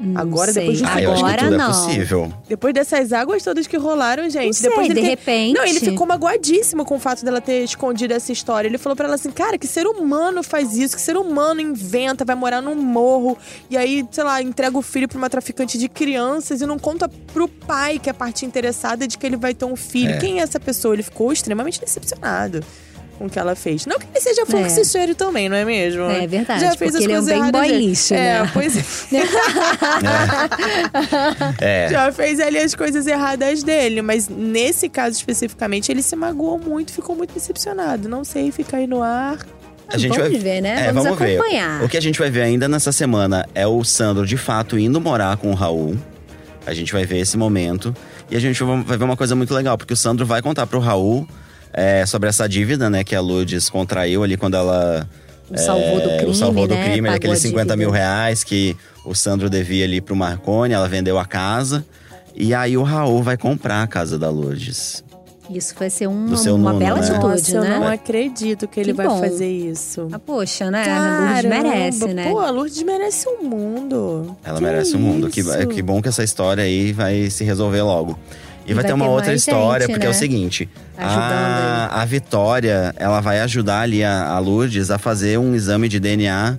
Não 0.05 0.21
Agora, 0.21 0.53
sei. 0.53 0.63
depois 0.63 0.79
de 0.79 0.85
Ah, 0.85 1.01
eu 1.01 1.13
acho 1.13 1.23
que 1.23 1.31
Agora 1.31 1.45
tudo 1.45 1.57
não. 1.59 1.65
é 1.65 1.69
possível. 1.69 2.33
Depois 2.49 2.75
dessas 2.75 3.13
águas 3.13 3.43
todas 3.45 3.67
que 3.69 3.77
rolaram, 3.77 4.29
gente. 4.29 4.47
Não 4.47 4.53
sei, 4.53 4.69
depois 4.69 4.89
de 4.93 5.01
repente. 5.01 5.57
Não, 5.57 5.65
ele 5.65 5.79
ficou 5.79 6.05
magoadíssimo 6.07 6.85
com 6.85 6.97
o 6.97 6.99
fato 6.99 7.25
dela 7.25 7.41
ter 7.41 7.63
escondido 7.63 8.13
essa 8.13 8.33
história. 8.33 8.67
Ele 8.67 8.79
falou 8.79 8.97
pra 8.97 9.07
ela 9.07 9.15
assim: 9.15 9.31
cara, 9.31 9.57
que 9.57 9.67
ser 9.67 9.87
humano 9.87 10.43
faz 10.43 10.77
isso, 10.77 10.97
que 10.97 11.03
ser 11.03 11.17
humano 11.17 11.61
inventa, 11.61 12.25
vai 12.25 12.35
morar 12.35 12.61
num 12.61 12.75
morro 12.75 13.39
e 13.71 13.77
aí, 13.77 14.05
sei 14.11 14.25
lá, 14.25 14.43
entrega 14.43 14.77
o 14.77 14.83
filho 14.83 15.07
pra 15.09 15.17
uma 15.19 15.31
traficante 15.31 15.79
de 15.79 15.89
crianças 15.89 16.61
e 16.61 16.67
não 16.67 16.79
conta 16.81 17.09
pro 17.33 17.47
pai, 17.47 17.99
que 18.01 18.09
é 18.09 18.13
a 18.13 18.15
parte 18.15 18.45
interessada, 18.45 19.07
de 19.07 19.17
que 19.17 19.25
ele 19.25 19.37
vai 19.37 19.55
ter 19.55 19.65
um 19.67 19.77
filho. 19.77 20.15
É. 20.15 20.19
Quem 20.19 20.41
é 20.41 20.43
essa 20.43 20.59
pessoa? 20.59 20.95
Ele 20.95 21.03
ficou 21.05 21.33
extremamente 21.33 21.81
decepcionado. 21.81 22.61
Com 23.19 23.27
o 23.27 23.31
que 23.31 23.39
ela 23.39 23.55
fez. 23.55 23.87
Não 23.87 23.99
que 23.99 24.07
ele 24.13 24.21
seja 24.21 24.45
fluxo 24.47 24.81
também, 25.17 25.49
não 25.49 25.57
é 25.57 25.65
mesmo? 25.65 26.03
É 26.11 26.27
verdade, 26.27 26.61
Já 26.63 26.77
fez 26.77 26.95
as 26.95 27.03
ele 27.03 27.13
é 27.13 27.21
um 27.21 27.21
coisas 27.21 27.35
bem 27.35 27.39
erradas. 27.39 27.61
boy 27.61 27.69
já. 27.71 27.77
lixo, 27.77 28.15
É, 28.15 28.43
né? 28.43 28.51
pois 28.53 28.77
é. 28.77 28.83
É. 31.61 31.89
Já 31.91 32.13
fez 32.13 32.41
ali 32.41 32.59
as 32.59 32.75
coisas 32.75 33.07
erradas 33.07 33.63
dele, 33.63 34.03
mas 34.03 34.29
nesse 34.29 34.89
caso 34.89 35.17
especificamente 35.17 35.91
ele 35.93 36.03
se 36.03 36.17
magoou 36.17 36.59
muito, 36.59 36.93
ficou 36.93 37.15
muito 37.15 37.33
decepcionado. 37.35 38.09
Não 38.09 38.25
sei, 38.25 38.51
fica 38.51 38.77
aí 38.79 38.87
no 38.87 39.03
ar. 39.03 39.39
A 39.89 39.99
gente 39.99 40.17
vamos 40.17 40.33
vai 40.33 40.41
ver, 40.41 40.61
né? 40.63 40.87
É, 40.89 40.93
vamos, 40.93 41.05
vamos 41.05 41.19
ver. 41.19 41.39
acompanhar. 41.39 41.83
O 41.85 41.89
que 41.89 41.97
a 41.97 42.01
gente 42.01 42.19
vai 42.19 42.31
ver 42.31 42.43
ainda 42.43 42.67
nessa 42.69 42.93
semana 42.93 43.47
é 43.55 43.67
o 43.67 43.85
Sandro 43.85 44.27
de 44.27 44.37
fato 44.37 44.79
indo 44.79 45.01
morar 45.01 45.37
com 45.37 45.51
o 45.51 45.55
Raul. 45.55 45.97
A 46.67 46.73
gente 46.73 46.93
vai 46.93 47.05
ver 47.05 47.19
esse 47.19 47.37
momento. 47.37 47.95
E 48.31 48.37
a 48.37 48.41
gente 48.41 48.63
vai 48.63 48.83
ver 48.97 49.05
uma 49.05 49.17
coisa 49.17 49.35
muito 49.37 49.53
legal, 49.53 49.77
porque 49.77 49.93
o 49.93 49.97
Sandro 49.97 50.25
vai 50.25 50.41
contar 50.41 50.67
pro 50.67 50.79
Raul 50.81 51.29
é, 51.73 52.05
sobre 52.07 52.29
essa 52.29 52.49
dívida, 52.49 52.91
né, 52.91 53.03
que 53.05 53.15
a 53.15 53.21
Lourdes 53.21 53.69
contraiu 53.71 54.23
ali 54.23 54.37
quando 54.37 54.57
ela. 54.57 55.09
O 55.51 55.59
salvou 55.59 56.01
do 56.01 56.09
é, 56.11 56.17
crime, 56.17 56.31
o 56.31 56.35
salvou 56.35 56.67
do 56.67 56.75
né? 56.75 56.85
crime, 56.85 57.09
Pagou 57.09 57.17
aqueles 57.17 57.39
a 57.39 57.49
50 57.49 57.77
mil 57.77 57.91
reais 57.91 58.43
que 58.43 58.75
o 59.05 59.15
Sandro 59.15 59.51
devia 59.51 59.85
ali 59.85 60.01
pro 60.01 60.17
Marconi, 60.17 60.73
ela 60.73 60.89
vendeu 60.89 61.19
a 61.19 61.27
casa. 61.27 61.85
E 62.35 62.55
aí 62.55 62.77
o 62.79 62.83
Raul 62.83 63.23
vai 63.23 63.37
comprar 63.37 63.83
a 63.83 63.87
casa 63.87 64.19
da 64.19 64.31
Lourdes. 64.31 65.05
Isso 65.51 65.75
vai 65.79 65.91
ser 65.91 66.07
uma, 66.07 66.29
Do 66.31 66.37
seu 66.39 66.55
uma 66.55 66.73
Nuno, 66.73 66.79
bela 66.85 67.01
né? 67.01 67.07
atitude, 67.07 67.27
Nossa, 67.27 67.57
eu 67.57 67.63
né? 67.63 67.79
não 67.79 67.89
acredito 67.89 68.67
que 68.67 68.81
ele 68.81 68.93
Que 68.93 68.97
vai 68.97 69.07
bom. 69.09 69.21
fazer 69.21 69.51
isso. 69.51 70.09
Ah, 70.11 70.19
poxa, 70.19 70.71
né? 70.71 70.85
a 70.91 71.19
Lourdes 71.19 71.43
Caramba, 71.43 71.63
merece, 71.63 72.07
né? 72.15 72.31
Pô, 72.31 72.39
a 72.39 72.51
Lourdes 72.51 72.83
merece 72.83 73.29
o 73.29 73.45
mundo. 73.45 74.37
Ela 74.43 74.57
Que 74.57 74.65
merece 74.65 74.97
o 74.97 74.99
mundo. 74.99 75.29
Que, 75.29 75.41
isso? 75.41 75.67
que 75.69 75.83
bom 75.83 76.01
que 76.01 76.09
essa 76.09 76.25
história 76.25 76.65
aí 76.65 76.93
vai 76.93 77.29
se 77.29 77.45
resolver 77.45 77.83
logo. 77.83 78.19
E, 78.67 78.71
E 78.71 78.75
vai, 78.75 78.83
vai 78.83 78.85
ter 78.85 78.93
uma 78.95 79.05
ter 79.07 79.11
outra 79.11 79.35
história, 79.35 79.87
gente, 79.87 79.93
porque 79.95 80.07
é 80.07 80.09
o 80.09 80.13
né? 80.13 80.19
seguinte: 80.19 80.69
a, 80.97 82.01
a 82.01 82.05
Vitória, 82.05 82.95
ela 82.97 83.21
vai 83.21 83.41
ajudar 83.41 83.81
ali 83.81 84.03
a, 84.05 84.29
a 84.29 84.39
Lourdes 84.39 84.91
a 84.91 84.99
fazer 84.99 85.39
um 85.39 85.55
exame 85.55 85.89
de 85.89 85.99
DNA 85.99 86.57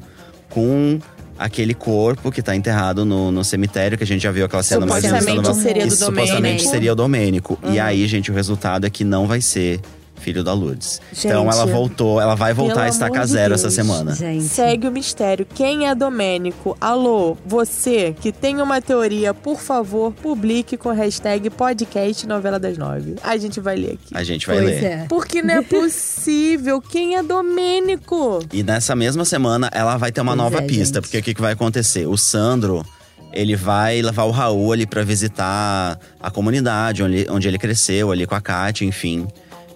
com 0.49 0.99
aquele 1.37 1.73
corpo 1.73 2.31
que 2.31 2.41
tá 2.41 2.55
enterrado 2.55 3.03
no, 3.05 3.31
no 3.31 3.43
cemitério, 3.43 3.97
que 3.97 4.03
a 4.03 4.07
gente 4.07 4.21
já 4.21 4.31
viu 4.31 4.45
aquela 4.45 4.63
cena 4.63 4.85
mais 4.85 5.03
Supostamente 5.03 5.55
seria 5.55 5.83
do 5.85 5.89
que 5.89 5.95
supostamente 5.95 6.33
Domênico. 6.41 6.69
seria 6.69 6.91
o 6.93 6.95
Domênico. 6.95 7.59
E 7.63 7.67
Uhum. 7.79 7.83
aí, 7.83 8.07
gente, 8.07 8.31
o 8.31 8.33
resultado 8.33 8.85
é 8.85 8.89
que 8.89 9.03
não 9.03 9.25
vai 9.27 9.41
ser 9.41 9.79
filho 10.15 10.43
da 10.43 10.53
Lourdes. 10.53 11.01
então 11.11 11.43
Gente, 11.43 11.53
ela 11.53 11.65
voltou, 11.65 12.21
ela 12.21 12.33
vai 12.35 12.53
voltar 12.53 12.83
a 12.83 12.87
estacar 12.87 13.17
amor 13.17 13.25
de 13.25 13.31
zero 13.33 13.49
Deus. 13.49 13.61
essa 13.61 13.69
semana. 13.69 14.15
Gente. 14.15 14.43
Segue 14.45 14.87
o 14.87 14.91
mistério. 14.91 15.45
Quem 15.53 15.87
é 15.87 15.93
Domênico? 15.93 16.77
Alô, 16.79 17.37
você 17.45 18.15
que 18.21 18.31
tem 18.31 18.61
uma 18.61 18.81
teoria, 18.81 19.33
por 19.33 19.59
favor, 19.59 20.13
publique 20.13 20.77
com 20.77 20.89
a 20.89 20.93
hashtag 20.93 21.49
podcast 21.49 22.25
novela 22.27 22.57
das 22.59 22.77
nove. 22.77 23.15
A 23.21 23.35
gente 23.37 23.59
vai 23.59 23.75
ler 23.75 23.93
aqui. 23.93 24.13
A 24.15 24.23
gente 24.23 24.47
vai 24.47 24.57
Pois 24.57 24.67
ler. 24.69 24.83
é. 24.83 25.05
Porque 25.09 25.41
não 25.41 25.55
é 25.55 25.61
possível. 25.63 26.81
Quem 26.81 27.15
é 27.17 27.23
Domênico? 27.23 28.39
E 28.53 28.63
nessa 28.63 28.95
mesma 28.95 29.25
semana 29.25 29.69
ela 29.73 29.97
vai 29.97 30.11
ter 30.11 30.21
uma 30.21 30.35
Pois 30.35 30.43
nova 30.43 30.59
é, 30.63 30.67
pista, 30.67 30.95
gente. 30.95 31.01
porque 31.01 31.17
o 31.17 31.23
que, 31.23 31.33
que 31.33 31.41
vai 31.41 31.53
acontecer? 31.53 32.07
O 32.07 32.15
Sandro, 32.17 32.85
ele 33.33 33.55
vai 33.55 34.01
levar 34.01 34.23
o 34.23 34.31
Raul 34.31 34.71
ali 34.71 34.85
pra 34.85 35.03
visitar 35.03 35.99
a 36.21 36.31
comunidade 36.31 37.03
onde, 37.03 37.25
onde 37.29 37.47
ele 37.47 37.57
cresceu, 37.57 38.11
ali 38.11 38.25
com 38.25 38.35
a 38.35 38.41
Kátia, 38.41 38.85
enfim. 38.85 39.27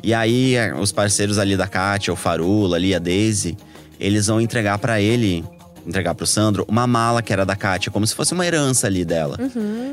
E 0.04 0.14
aí, 0.14 0.56
é, 0.56 0.74
os 0.76 0.92
parceiros 0.92 1.38
ali 1.38 1.58
da 1.58 1.68
Kátia, 1.68 2.14
o 2.14 2.16
Farula 2.16 2.78
ali, 2.78 2.94
a 2.94 3.00
Daisy, 3.00 3.58
eles 4.00 4.28
vão 4.28 4.40
entregar 4.40 4.78
pra 4.78 5.02
ele, 5.02 5.44
entregar 5.86 6.14
pro 6.14 6.26
Sandro, 6.28 6.66
uma 6.68 6.86
mala 6.86 7.22
que 7.22 7.34
era 7.34 7.46
da 7.46 7.56
Kátia, 7.56 7.92
como 7.92 8.06
se 8.06 8.14
fosse 8.16 8.34
uma 8.34 8.46
herança 8.46 8.88
ali 8.88 9.04
dela. 9.04 9.38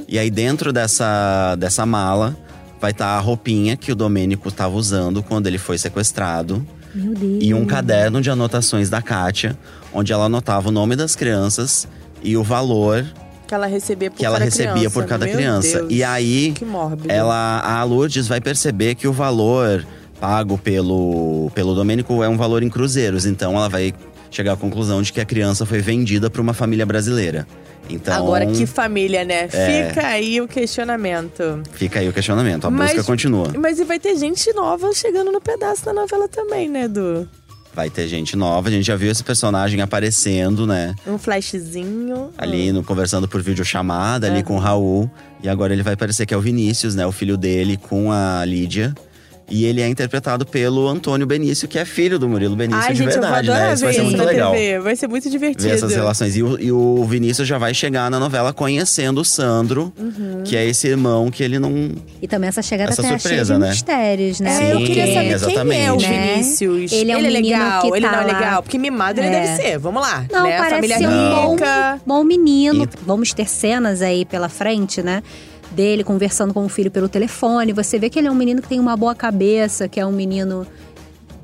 E 0.07 0.19
aí, 0.19 0.31
dentro 0.31 0.73
dessa, 0.73 1.57
dessa 1.57 1.87
mala, 1.87 2.37
vai 2.81 2.91
estar 2.91 3.17
a 3.17 3.21
roupinha 3.21 3.77
que 3.77 3.91
o 3.91 3.95
Domênico 3.95 4.49
estava 4.49 4.75
usando 4.77 5.23
quando 5.23 5.47
ele 5.47 5.57
foi 5.59 5.79
sequestrado 5.79 6.67
Meu 6.95 7.15
Deus. 7.15 7.39
e 7.43 7.55
um 7.55 7.65
caderno 7.65 8.21
de 8.21 8.31
anotações 8.31 8.91
da 8.91 9.01
Kátia, 9.01 9.59
onde 9.93 10.13
ela 10.13 10.27
anotava 10.27 10.69
o 10.69 10.73
nome 10.73 10.95
das 10.95 11.17
crianças 11.17 11.89
e 12.23 12.37
o 12.37 12.43
valor 12.43 13.07
Que 13.47 13.55
ela 13.55 13.67
recebia 13.67 14.11
por 14.11 14.17
que 14.19 14.25
ela 14.25 14.35
cada 14.39 14.45
recebia 14.45 14.73
criança. 14.73 14.91
por 14.91 15.05
cada 15.07 15.27
Meu 15.27 15.35
criança. 15.35 15.79
Deus, 15.79 15.93
E 15.93 16.03
aí, 16.03 16.55
ela, 17.09 17.61
a 17.61 17.83
Lourdes 17.85 18.27
vai 18.27 18.41
perceber 18.41 18.95
que 18.95 19.07
o 19.07 19.13
valor 19.13 19.85
pago 20.21 20.57
pelo, 20.57 21.51
pelo 21.55 21.75
Domênico 21.75 22.23
é 22.23 22.29
um 22.29 22.37
valor 22.37 22.63
em 22.63 22.69
cruzeiros. 22.71 23.27
Então 23.27 23.55
ela 23.57 23.69
vai 23.69 23.93
chegar 24.31 24.55
à 24.55 24.57
conclusão 24.57 25.03
de 25.03 25.13
que 25.13 25.21
a 25.21 25.25
criança 25.25 25.65
foi 25.67 25.81
vendida 25.81 26.31
para 26.31 26.41
uma 26.41 26.55
família 26.55 26.87
brasileira. 26.87 27.47
Então, 27.91 28.15
Agora, 28.17 28.47
que 28.47 28.65
família, 28.65 29.25
né? 29.27 29.47
É. 29.53 29.89
Fica 29.91 30.07
aí 30.07 30.41
o 30.41 30.49
questionamento. 30.49 31.61
fica 31.73 32.01
aí 32.01 32.09
o 32.09 32.13
questionamento. 32.15 32.67
A 32.67 32.71
Mas- 32.71 32.93
busca 32.93 33.05
continua. 33.05 33.53
Mas 33.59 33.79
e 33.79 33.85
vai 33.85 33.99
ter 33.99 34.17
gente 34.17 34.51
nova 34.55 34.91
chegando 34.95 35.31
no 35.31 35.41
pedaço 35.41 35.85
da 35.85 35.93
novela 35.93 36.27
também, 36.27 36.69
né, 36.69 36.89
Du? 36.89 37.29
Vai 37.75 37.91
ter 37.91 38.07
gente 38.07 38.37
nova. 38.37 38.69
A 38.69 38.71
gente 38.71 38.87
já 38.87 38.95
viu 38.95 39.11
esse 39.11 39.25
personagem 39.25 39.81
aparecendo, 39.81 40.67
né? 40.67 40.95
Um 41.07 41.19
flashzinho. 41.19 42.31
ali 42.39 42.71
no, 42.71 42.85
conversando 42.85 43.27
por 43.27 43.43
videochamada 43.43 44.29
ali 44.29 44.43
com 44.43 44.57
o 44.57 44.59
Raul. 44.59 45.11
E 45.43 45.49
agora 45.49 45.73
ele 45.73 45.83
vai 45.83 45.97
parecer 45.97 46.25
que 46.25 46.33
é 46.33 46.37
o 46.37 46.41
Vinícius, 46.41 46.95
né? 46.95 47.05
O 47.05 47.13
filho 47.13 47.37
dele 47.37 47.77
com 47.77 48.13
a 48.13 48.45
Lídia. 48.45 48.95
E 49.51 49.67
ele 49.67 49.83
é 49.83 49.89
interpretado 49.89 50.47
pelo 50.47 50.89
Antônio 50.89 51.27
Benício, 51.27 51.69
que 51.69 51.79
é 51.79 51.85
filho 51.85 52.19
do 52.19 52.27
Murilo 52.29 52.57
Benício 52.57 52.81
Ai, 52.83 52.93
de 52.93 52.99
gente, 52.99 53.09
verdade, 53.13 53.47
eu 53.49 53.53
vou 53.55 53.55
adorar 53.55 53.69
né? 53.69 53.75
Isso 53.75 53.81
ver 53.81 53.87
vai 53.87 53.95
ser 53.95 54.03
muito 54.03 54.25
legal. 54.25 54.53
TV. 54.53 54.79
Vai 54.81 54.97
ser 54.97 55.07
muito 55.07 55.31
divertido. 55.31 55.69
Ver 55.69 55.75
essas 55.75 55.95
relações. 55.95 56.37
E 56.37 56.43
o, 56.43 56.59
e 56.61 56.73
o 56.73 57.05
Vinícius 57.05 57.47
já 57.47 57.59
vai 57.59 57.75
chegar 57.75 58.11
na 58.11 58.19
novela 58.19 58.53
conhecendo 58.55 59.21
o 59.21 59.25
Sandro, 59.25 59.93
Uhum. 59.99 60.43
que 60.45 60.57
é 60.57 60.65
esse 60.65 60.89
irmão 60.89 61.31
que 61.31 61.43
ele 61.43 61.59
não. 61.59 61.91
E 62.23 62.27
também 62.27 62.49
essa 62.49 62.63
chegada 62.63 62.93
Essa 62.93 63.03
tá 63.03 63.09
cheia 63.09 63.19
surpresa, 63.21 63.55
de 63.55 63.61
né? 63.61 63.69
mistérios, 63.71 64.41
né? 64.41 64.51
É, 64.71 64.73
eu 64.73 64.79
Sim, 64.79 64.85
queria 64.87 65.07
saber 65.07 65.13
quem 65.15 65.29
é 65.29 65.33
o 65.33 65.35
exatamente. 65.35 66.07
Né? 66.09 66.33
Vinícius. 66.35 66.93
Ele 66.93 67.11
é 67.13 67.17
um 67.17 67.19
é 67.19 67.23
menino 67.23 67.43
legal, 67.49 67.81
que 67.83 67.87
ele 67.89 68.01
tá 68.07 68.13
não 68.13 68.19
é 68.19 68.25
lá. 68.33 68.39
legal. 68.39 68.63
Porque 68.63 68.79
mimado 68.79 69.21
ele 69.21 69.29
É. 69.29 69.41
deve 69.41 69.63
ser. 69.63 69.79
Vamos 69.79 70.01
lá. 70.03 70.25
Não, 70.33 70.45
né? 70.45 70.57
parece 70.57 70.75
Família 70.77 70.99
ser 70.99 71.07
um 71.09 71.31
bom, 71.35 71.57
bom 72.07 72.25
menino. 72.25 72.85
E- 72.85 72.89
Vamos 73.07 73.35
ter 73.35 73.49
cenas 73.49 74.01
aí 74.01 74.25
pela 74.25 74.49
frente, 74.49 75.03
né? 75.03 75.23
Dele 75.75 76.05
conversando 76.05 76.55
com 76.55 76.65
o 76.65 76.69
filho 76.69 76.91
pelo 76.91 77.09
telefone. 77.09 77.73
Você 77.73 77.99
vê 77.99 78.09
que 78.09 78.19
ele 78.19 78.29
é 78.29 78.31
um 78.31 78.35
menino 78.35 78.63
que 78.63 78.69
tem 78.69 78.81
uma 78.81 78.97
boa 78.97 79.15
cabeça, 79.15 79.89
que 79.89 80.01
é 80.01 80.07
um 80.07 80.13
menino 80.13 80.67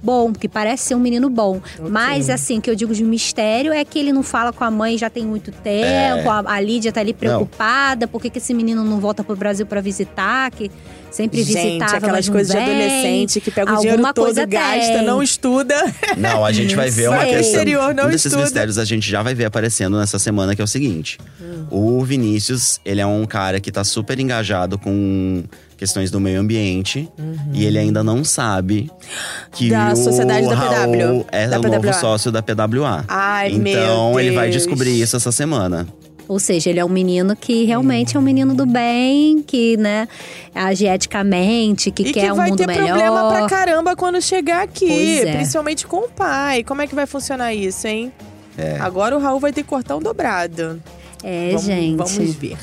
bom, 0.03 0.33
que 0.33 0.49
parece 0.49 0.85
ser 0.85 0.95
um 0.95 1.01
menino 1.01 1.29
bom. 1.31 1.61
Mas, 1.89 2.29
assim, 2.31 2.59
o 2.59 2.61
que 2.61 2.71
eu 2.71 2.75
digo 2.75 2.95
de 2.95 3.05
mistério 3.05 3.73
é 3.73 3.85
que 3.85 3.99
ele 3.99 4.13
não 4.13 4.23
fala 4.23 4.53
com 4.53 4.65
a 4.65 4.71
mãe 4.71 4.97
já 4.99 5.09
tem 5.11 5.25
muito 5.25 5.51
tempo. 5.53 6.29
A, 6.31 6.55
a 6.55 6.61
Lídia 6.61 6.93
tá 6.93 7.01
ali 7.01 7.13
preocupada. 7.13 8.07
Por 8.09 8.21
que, 8.21 8.31
que 8.31 8.39
esse 8.39 8.55
menino 8.55 8.85
não 8.85 8.99
volta 9.01 9.23
pro 9.25 9.37
Brasil 9.37 9.67
pra 9.67 9.81
visitar? 9.81 10.51
Que 10.51 10.71
sempre 11.11 11.43
Gente, 11.43 11.57
visitava, 11.57 11.97
aquelas 11.97 12.29
coisas 12.29 12.53
de 12.55 12.57
vem. 12.65 12.65
adolescente 12.71 13.41
que 13.41 13.51
pega 13.51 13.67
o 13.73 13.75
Alguma 13.75 13.81
dinheiro 13.95 14.15
todo, 14.15 14.25
coisa 14.27 14.47
gasta, 14.47 14.93
tem. 14.93 15.05
não 15.07 15.23
estuda. 15.23 15.75
Não, 16.17 16.45
a 16.45 16.53
gente 16.53 16.75
vai 16.77 16.89
ver 16.91 17.09
uma 17.09 17.25
questão. 17.25 17.41
exterior, 17.41 17.95
não 17.95 18.05
um 18.05 18.11
desses 18.11 18.27
estuda. 18.27 18.43
mistérios 18.45 18.79
a 18.79 18.85
gente 18.85 19.09
já 19.11 19.23
vai 19.23 19.35
ver 19.35 19.45
aparecendo 19.47 19.99
nessa 19.99 20.19
semana, 20.19 20.55
que 20.55 20.61
é 20.63 20.65
o 20.65 20.69
seguinte: 20.69 21.19
Hum. 21.41 21.67
o 21.71 22.05
Vinícius, 22.05 22.81
ele 22.85 23.01
é 23.01 23.07
um 23.07 23.25
cara 23.27 23.59
que 23.61 23.73
tá 23.73 23.83
super 23.85 24.19
engajado 24.21 24.79
com 24.79 25.43
questões 25.81 26.11
do 26.11 26.21
meio 26.21 26.39
ambiente 26.39 27.09
e 27.55 27.65
ele 27.65 27.79
ainda 27.79 28.05
não 28.05 28.23
sabe 28.23 28.91
que 29.51 29.65
Uhum. 29.65 29.79
Da 29.79 29.93
o 29.95 29.97
sociedade 29.97 30.47
da 30.47 30.55
Raul 30.55 30.93
PW, 31.25 31.27
é 31.33 31.49
da 31.49 31.59
o 31.59 31.63
novo 31.63 31.81
PWA. 31.81 31.93
sócio 31.95 32.31
da 32.31 32.43
PWA. 32.43 33.05
Ai, 33.09 33.53
então 33.53 34.11
meu 34.13 34.21
ele 34.21 34.33
vai 34.33 34.51
descobrir 34.51 35.01
isso 35.01 35.17
essa 35.17 35.33
semana. 35.33 35.89
Ou 36.29 36.39
seja, 36.39 36.71
ele 36.71 36.79
é 36.79 36.85
um 36.85 36.89
menino 36.89 37.35
que 37.35 37.65
realmente 37.65 38.17
é 38.17 38.21
um 38.21 38.23
menino 38.23 38.55
do 38.55 38.65
bem, 38.65 39.43
que, 39.43 39.77
né, 39.79 40.07
age 40.55 40.87
eticamente, 40.87 41.91
que 41.91 42.05
e 42.05 42.13
quer 42.13 42.27
que 42.27 42.33
um 42.33 42.37
vai 42.37 42.51
mundo 42.51 42.59
ter 42.59 42.67
melhor. 42.69 42.87
problema 42.87 43.29
pra 43.31 43.47
caramba 43.49 43.97
quando 43.97 44.21
chegar 44.23 44.63
aqui. 44.63 45.21
É. 45.23 45.33
Principalmente 45.37 45.87
com 45.89 46.05
o 46.05 46.09
pai. 46.09 46.63
Como 46.63 46.83
é 46.83 46.87
que 46.87 46.95
vai 46.95 47.07
funcionar 47.07 47.53
isso, 47.53 47.85
hein? 47.89 48.13
É. 48.57 48.77
Agora 48.79 49.17
o 49.17 49.21
Raul 49.21 49.41
vai 49.41 49.53
ter 49.53 49.63
que 49.65 49.69
cortar 49.69 49.97
um 49.97 50.01
dobrado. 50.01 50.81
É, 51.25 51.49
vamos, 51.49 51.65
gente. 51.65 51.97
Vamos 51.97 52.35
ver. 52.37 52.57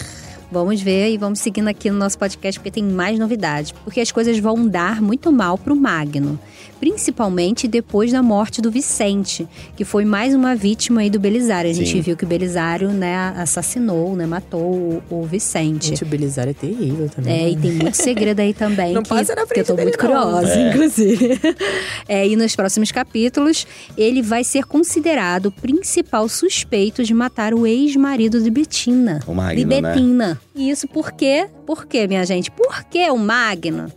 Vamos 0.51 0.81
ver 0.81 1.11
e 1.11 1.17
vamos 1.17 1.39
seguindo 1.39 1.67
aqui 1.67 1.89
no 1.89 1.97
nosso 1.97 2.17
podcast 2.17 2.59
porque 2.59 2.71
tem 2.71 2.83
mais 2.83 3.19
novidades. 3.19 3.71
Porque 3.83 3.99
as 3.99 4.11
coisas 4.11 4.37
vão 4.39 4.67
dar 4.67 5.01
muito 5.01 5.31
mal 5.31 5.57
pro 5.57 5.75
Magno. 5.75 6.39
Principalmente 6.79 7.67
depois 7.67 8.11
da 8.11 8.21
morte 8.23 8.61
do 8.61 8.69
Vicente, 8.71 9.47
que 9.75 9.83
foi 9.83 10.05
mais 10.05 10.33
uma 10.35 10.55
vítima 10.55 11.01
aí 11.01 11.09
do 11.09 11.19
Belisário. 11.19 11.69
A 11.69 11.73
gente 11.73 11.91
Sim. 11.91 12.01
viu 12.01 12.15
que 12.15 12.23
o 12.23 12.27
Belisário, 12.27 12.89
né, 12.89 13.33
assassinou, 13.35 14.15
né, 14.15 14.25
matou 14.27 14.61
o, 14.61 15.03
o 15.09 15.23
Vicente. 15.25 15.87
Gente, 15.87 16.03
o 16.03 16.05
Belisário 16.05 16.51
é 16.51 16.53
terrível 16.53 17.09
também. 17.09 17.33
É, 17.33 17.49
e 17.49 17.55
tem 17.57 17.71
muito 17.71 17.95
segredo 17.95 18.39
aí 18.39 18.53
também. 18.53 18.93
Não 18.95 19.01
que, 19.03 19.09
passa 19.09 19.35
na 19.35 19.41
que 19.41 19.47
frente 19.47 19.59
eu 19.59 19.65
tô 19.65 19.73
dele, 19.73 19.89
muito 19.89 20.03
não. 20.07 20.23
curiosa, 20.23 20.53
É. 20.53 20.69
inclusive. 20.69 21.39
É, 22.07 22.25
e 22.25 22.35
nos 22.37 22.55
próximos 22.55 22.91
capítulos, 22.91 23.67
ele 23.97 24.21
vai 24.21 24.43
ser 24.43 24.63
considerado 24.65 25.47
o 25.47 25.51
principal 25.51 26.29
suspeito 26.29 27.03
de 27.03 27.13
matar 27.13 27.53
o 27.53 27.67
ex-marido 27.67 28.41
de 28.41 28.49
Betina. 28.49 29.19
O 29.27 29.33
Magno, 29.33 29.59
de 29.59 29.65
né? 29.65 30.36
E 30.55 30.69
isso 30.69 30.87
por 30.87 31.11
quê? 31.11 31.49
Por 31.65 31.85
quê, 31.85 32.07
minha 32.07 32.25
gente? 32.25 32.49
Por 32.51 32.83
que 32.83 33.09
o 33.09 33.17
Magno? 33.17 33.91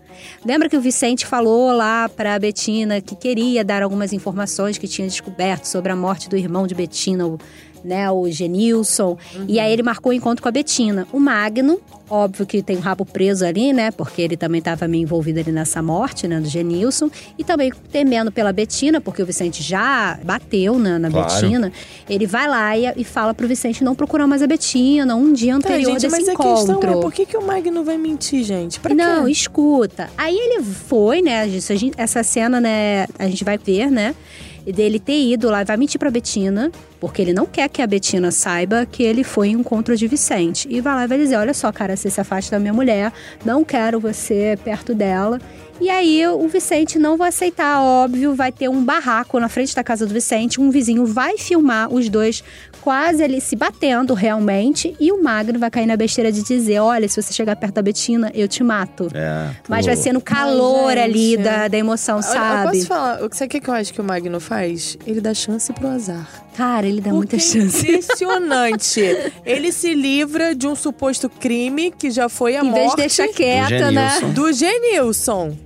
Lembra 0.45 0.69
que 0.69 0.77
o 0.77 0.81
Vicente 0.81 1.27
falou 1.27 1.73
lá 1.73 2.09
pra 2.09 2.39
Betina 2.39 3.01
que 3.01 3.17
queria 3.17 3.65
dar 3.65 3.83
algumas 3.83 4.13
informações 4.13 4.77
que 4.77 4.87
tinha 4.87 5.09
descoberto 5.09 5.65
sobre 5.65 5.93
a 5.93 5.97
morte 5.97 6.29
do 6.29 6.37
irmão 6.37 6.67
de 6.67 6.75
Betina, 6.75 7.27
o, 7.27 7.39
né, 7.85 8.11
o 8.11 8.29
Genilson. 8.31 9.17
E 9.49 9.59
aí 9.59 9.73
ele 9.73 9.83
marcou 9.83 10.11
o 10.11 10.13
encontro 10.15 10.43
com 10.43 10.49
a 10.49 10.53
Betina. 10.53 11.07
O 11.13 11.19
Magno, 11.21 11.81
óbvio 12.09 12.45
que 12.47 12.63
tem 12.63 12.77
o 12.77 12.81
rabo 12.81 13.05
preso 13.05 13.45
ali, 13.45 13.73
né? 13.73 13.91
Porque 13.91 14.21
ele 14.23 14.37
também 14.37 14.59
estava 14.59 14.87
meio 14.89 15.03
envolvido 15.03 15.41
ali 15.41 15.53
nessa 15.53 15.81
morte, 15.83 16.27
né, 16.29 16.41
do 16.41 16.49
Genilson. 16.49 17.11
E 17.39 17.45
também 17.45 17.73
temendo 17.91 18.31
pela 18.33 18.53
Betina, 18.53 19.01
porque 19.01 19.23
o 19.23 19.27
Vicente 19.27 19.63
já 19.63 20.19
bateu 20.25 20.79
na, 20.79 20.99
na 20.99 21.11
Claro. 21.11 21.33
Betina. 21.41 21.73
Ele 22.09 22.27
vai 22.27 22.49
lá 22.49 22.77
e, 22.77 22.93
e 22.97 23.05
fala 23.05 23.33
pro 23.33 23.47
Vicente 23.49 23.83
não 23.85 23.95
procurar 23.95 24.27
mais 24.27 24.43
a 24.43 24.47
Betina 24.47 25.15
um 25.15 25.33
dia 25.33 25.53
Tá, 25.53 25.57
anterior 25.59 25.93
gente, 25.93 26.03
desse 26.03 26.17
mas 26.17 26.29
a 26.29 26.33
encontro. 26.33 26.55
questão 26.77 26.81
é 26.99 27.01
por 27.01 27.13
que, 27.13 27.27
que 27.27 27.37
o 27.37 27.43
Magno 27.47 27.83
vai 27.85 27.97
mentir, 27.97 28.43
gente? 28.45 28.79
Pra 28.81 28.95
Não, 28.95 29.25
quê? 29.25 29.31
escuta. 29.31 30.11
Aí 30.19 30.37
ele 30.37 30.63
foi, 30.63 31.23
né? 31.23 31.47
Isso, 31.49 31.73
a 31.73 31.77
gente- 31.77 31.95
essa 31.97 32.23
cena, 32.23 32.61
né? 32.61 33.07
A 33.19 33.27
gente 33.27 33.45
vai 33.45 33.57
ver, 33.59 33.91
né? 33.91 34.15
Dele 34.67 34.99
ter 35.01 35.19
ido 35.21 35.49
lá 35.49 35.63
e 35.63 35.65
vai 35.65 35.77
mentir 35.77 35.99
pra 35.99 36.11
Betina, 36.11 36.71
porque 37.01 37.23
ele 37.23 37.33
não 37.33 37.47
quer 37.47 37.69
que 37.69 37.81
a 37.81 37.87
Betina 37.87 38.31
saiba 38.31 38.87
que 38.87 39.03
ele 39.03 39.25
foi 39.25 39.49
em 39.49 39.57
um 39.57 39.61
encontro 39.61 39.97
de 39.97 40.07
Vicente. 40.07 40.69
E 40.71 40.81
vai 40.81 40.95
lá 40.95 41.05
e 41.05 41.07
vai 41.09 41.19
dizer: 41.19 41.37
Olha 41.37 41.55
só, 41.55 41.73
cara, 41.73 41.97
você 41.97 42.11
se 42.11 42.21
afasta 42.21 42.53
da 42.53 42.61
minha 42.61 42.73
mulher, 42.73 43.13
não 43.45 43.65
quero 43.65 43.99
você 43.99 44.59
perto 44.63 44.95
dela. 44.95 45.41
E 45.81 45.89
aí 45.89 46.27
o 46.27 46.47
Vicente 46.47 46.99
não 46.99 47.17
vai 47.17 47.31
aceitar, 47.31 47.81
óbvio, 47.81 48.35
vai 48.35 48.53
ter 48.53 48.69
um 48.69 48.85
barraco 48.85 49.41
na 49.41 49.49
frente 49.49 49.75
da 49.75 49.83
casa 49.83 50.07
do 50.07 50.13
Vicente, 50.13 50.61
um 50.61 50.71
vizinho 50.71 51.07
vai 51.07 51.39
filmar 51.39 51.91
os 51.91 52.11
dois 52.11 52.45
quase 52.83 53.23
ali 53.23 53.41
se 53.41 53.57
batendo 53.57 54.13
realmente, 54.13 54.95
e 55.01 55.11
o 55.11 55.23
Magno 55.23 55.59
vai 55.59 55.71
cair 55.71 55.87
na 55.87 55.97
besteira 55.97 56.31
de 56.31 56.43
dizer: 56.43 56.81
olha, 56.81 57.09
se 57.09 57.21
você 57.21 57.33
chegar 57.33 57.57
perto 57.57 57.75
da 57.75 57.83
Betina, 57.83 58.31
eu 58.35 58.47
te 58.47 58.63
mato. 58.63 59.09
É, 59.15 59.51
Mas 59.69 59.87
vai 59.87 59.97
ser 59.97 60.13
no 60.13 60.21
calor 60.21 60.91
Ai, 60.91 61.01
ali 61.03 61.37
da, 61.39 61.67
da 61.67 61.79
emoção, 61.79 62.17
Olha, 62.17 62.27
Eu 62.27 62.33
sabe? 62.33 62.71
posso 62.71 62.87
falar, 62.87 63.25
o 63.25 63.31
que 63.31 63.37
você 63.37 63.49
quer 63.49 63.61
que 63.61 63.71
eu 63.71 63.75
acho 63.75 63.95
que 63.95 64.01
o 64.03 64.05
Magno 64.05 64.39
faz? 64.39 64.99
Ele 65.07 65.21
dá 65.21 65.33
chance 65.33 65.73
pro 65.73 65.89
azar. 65.89 66.29
Cara, 66.61 66.87
ele 66.87 67.01
dá 67.01 67.11
muita 67.11 67.37
é 67.37 67.39
chance. 67.39 67.81
Impressionante. 67.89 69.01
ele 69.47 69.73
se 69.73 69.95
livra 69.95 70.55
de 70.55 70.67
um 70.67 70.77
suposto 70.77 71.27
crime 71.27 71.91
que 71.91 72.11
já 72.11 72.29
foi 72.29 72.55
a 72.55 72.63
Em 72.63 72.71
vez 72.71 72.85
morte 72.85 72.97
de 72.97 73.01
deixar 73.01 73.29
quieta, 73.29 73.91
né? 73.91 74.11
Genilson. 74.11 74.33
do 74.35 74.53
Genilson. 74.53 75.57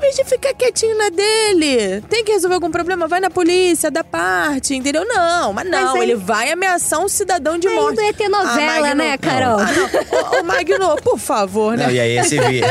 Vez 0.00 0.16
de 0.16 0.24
ficar 0.24 0.54
quietinho 0.54 0.96
na 0.96 1.10
dele, 1.10 2.00
tem 2.08 2.24
que 2.24 2.32
resolver 2.32 2.54
algum 2.54 2.70
problema, 2.70 3.06
vai 3.06 3.20
na 3.20 3.28
polícia, 3.30 3.90
dá 3.90 4.02
parte, 4.02 4.74
entendeu? 4.74 5.06
Não, 5.06 5.52
mas 5.52 5.68
não, 5.70 5.94
aí- 5.96 6.02
ele 6.02 6.14
vai 6.16 6.50
ameaçar 6.50 7.00
um 7.00 7.08
cidadão 7.08 7.58
de 7.58 7.68
morte. 7.68 7.90
Ainda 8.00 8.02
ia 8.04 8.12
ter 8.14 8.28
novela, 8.28 8.80
Magno- 8.80 8.94
né, 8.94 9.18
Carol? 9.18 9.58
Ah, 9.60 9.66
não. 9.72 10.38
Ô, 10.38 10.40
ô, 10.40 10.44
Magno, 10.44 10.96
por 11.02 11.18
favor, 11.18 11.76
né? 11.76 11.84
Não, 11.84 11.92
e 11.92 12.00
aí 12.00 12.16
esse, 12.18 12.38
vi- 12.40 12.62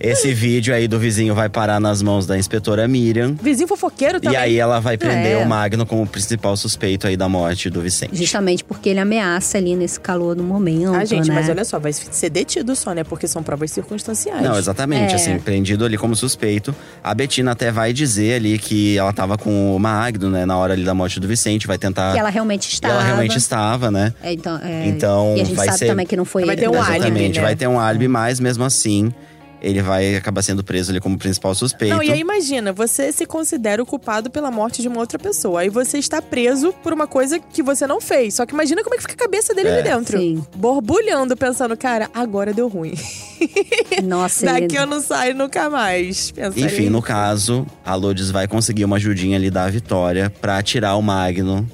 esse 0.00 0.34
vídeo 0.34 0.74
aí 0.74 0.88
do 0.88 0.98
vizinho 0.98 1.32
vai 1.34 1.48
parar 1.48 1.80
nas 1.80 2.02
mãos 2.02 2.26
da 2.26 2.36
inspetora 2.36 2.88
Miriam. 2.88 3.34
Vizinho 3.40 3.68
fofoqueiro 3.68 4.20
também. 4.20 4.36
E 4.36 4.42
aí 4.42 4.58
ela 4.58 4.80
vai 4.80 4.96
prender 4.98 5.34
É. 5.34 5.36
o 5.38 5.46
Magno 5.46 5.86
como 5.86 6.06
principal 6.06 6.56
suspeito 6.56 7.06
aí 7.06 7.16
da 7.16 7.28
morte 7.28 7.70
do 7.70 7.80
Vicente. 7.80 8.16
Justamente 8.16 8.64
porque 8.64 8.88
ele 8.88 8.98
ameaça 9.00 9.58
ali 9.58 9.76
nesse 9.76 10.00
calor 10.00 10.34
do 10.34 10.42
momento, 10.42 10.94
Ah, 10.94 11.04
gente, 11.04 11.28
né? 11.28 11.34
mas 11.36 11.48
olha 11.48 11.64
só, 11.64 11.78
vai 11.78 11.92
ser 11.92 12.30
detido 12.30 12.74
só, 12.74 12.92
né? 12.92 13.04
Porque 13.04 13.28
são 13.28 13.42
provas 13.44 13.70
circunstanciais. 13.70 14.42
Não, 14.42 14.58
exatamente, 14.58 15.12
É. 15.12 15.14
assim, 15.16 15.38
prendido 15.38 15.84
ali 15.84 15.96
como 15.96 16.16
suspeito. 16.16 16.47
A 17.02 17.14
Betina 17.14 17.52
até 17.52 17.70
vai 17.70 17.92
dizer 17.92 18.34
ali 18.34 18.58
que 18.58 18.96
ela 18.98 19.12
tava 19.12 19.36
com 19.38 19.74
o 19.74 19.78
Magno, 19.78 20.30
né, 20.30 20.44
na 20.46 20.56
hora 20.56 20.72
ali 20.72 20.84
da 20.84 20.94
morte 20.94 21.18
do 21.20 21.28
Vicente, 21.28 21.66
vai 21.66 21.78
tentar. 21.78 22.12
Que 22.12 22.18
ela 22.18 22.28
realmente 22.30 22.68
estava. 22.72 22.94
ela 22.94 23.02
realmente 23.02 23.36
estava, 23.38 23.90
né? 23.90 24.12
É, 24.22 24.32
então, 24.32 24.58
é, 24.62 24.86
Então, 24.86 25.34
e 25.36 25.40
a 25.40 25.44
gente 25.44 25.54
vai 25.56 25.66
sabe 25.66 25.78
ser- 25.78 25.86
também 25.86 26.06
que 26.06 26.16
não 26.16 26.24
foi 26.24 26.44
Vai 26.44 26.54
ele. 26.54 26.62
ter 26.62 26.68
um 26.68 26.74
álibi, 26.80 26.96
Exatamente, 26.96 27.36
né? 27.38 27.44
vai 27.44 27.56
ter 27.56 27.66
um 27.66 27.78
álibi, 27.78 28.08
mas 28.08 28.40
mesmo 28.40 28.64
assim, 28.64 29.12
ele 29.60 29.82
vai 29.82 30.14
acabar 30.16 30.42
sendo 30.42 30.62
preso 30.62 30.90
ali 30.90 31.00
como 31.00 31.18
principal 31.18 31.54
suspeito. 31.54 31.94
Não, 31.94 32.02
e 32.02 32.10
aí 32.12 32.20
imagina, 32.20 32.72
você 32.72 33.12
se 33.12 33.26
considera 33.26 33.82
o 33.82 33.86
culpado 33.86 34.30
pela 34.30 34.50
morte 34.50 34.80
de 34.82 34.88
uma 34.88 35.00
outra 35.00 35.18
pessoa. 35.18 35.60
Aí 35.60 35.68
você 35.68 35.98
está 35.98 36.22
preso 36.22 36.72
por 36.82 36.92
uma 36.92 37.06
coisa 37.06 37.38
que 37.38 37.62
você 37.62 37.86
não 37.86 38.00
fez. 38.00 38.34
Só 38.34 38.46
que 38.46 38.54
imagina 38.54 38.82
como 38.82 38.94
é 38.94 38.98
que 38.98 39.02
fica 39.02 39.14
a 39.14 39.26
cabeça 39.26 39.54
dele 39.54 39.68
É. 39.68 39.74
ali 39.74 39.82
dentro. 39.82 40.18
Sim. 40.18 40.44
Borbulhando, 40.54 41.36
pensando, 41.36 41.76
cara, 41.76 42.08
agora 42.14 42.52
deu 42.52 42.68
ruim. 42.68 42.94
Nossa, 44.04 44.46
Daqui 44.46 44.64
ele... 44.64 44.78
eu 44.78 44.86
não 44.86 45.00
saio 45.00 45.34
nunca 45.34 45.68
mais. 45.68 46.30
Pensa 46.30 46.58
Enfim, 46.60 46.88
no 46.88 47.02
caso, 47.02 47.66
a 47.84 47.94
Lourdes 47.94 48.30
vai 48.30 48.46
conseguir 48.46 48.84
uma 48.84 48.96
ajudinha 48.96 49.36
ali 49.36 49.50
da 49.50 49.68
Vitória 49.68 50.30
pra 50.40 50.62
tirar 50.62 50.96
o 50.96 51.02
Magno 51.02 51.68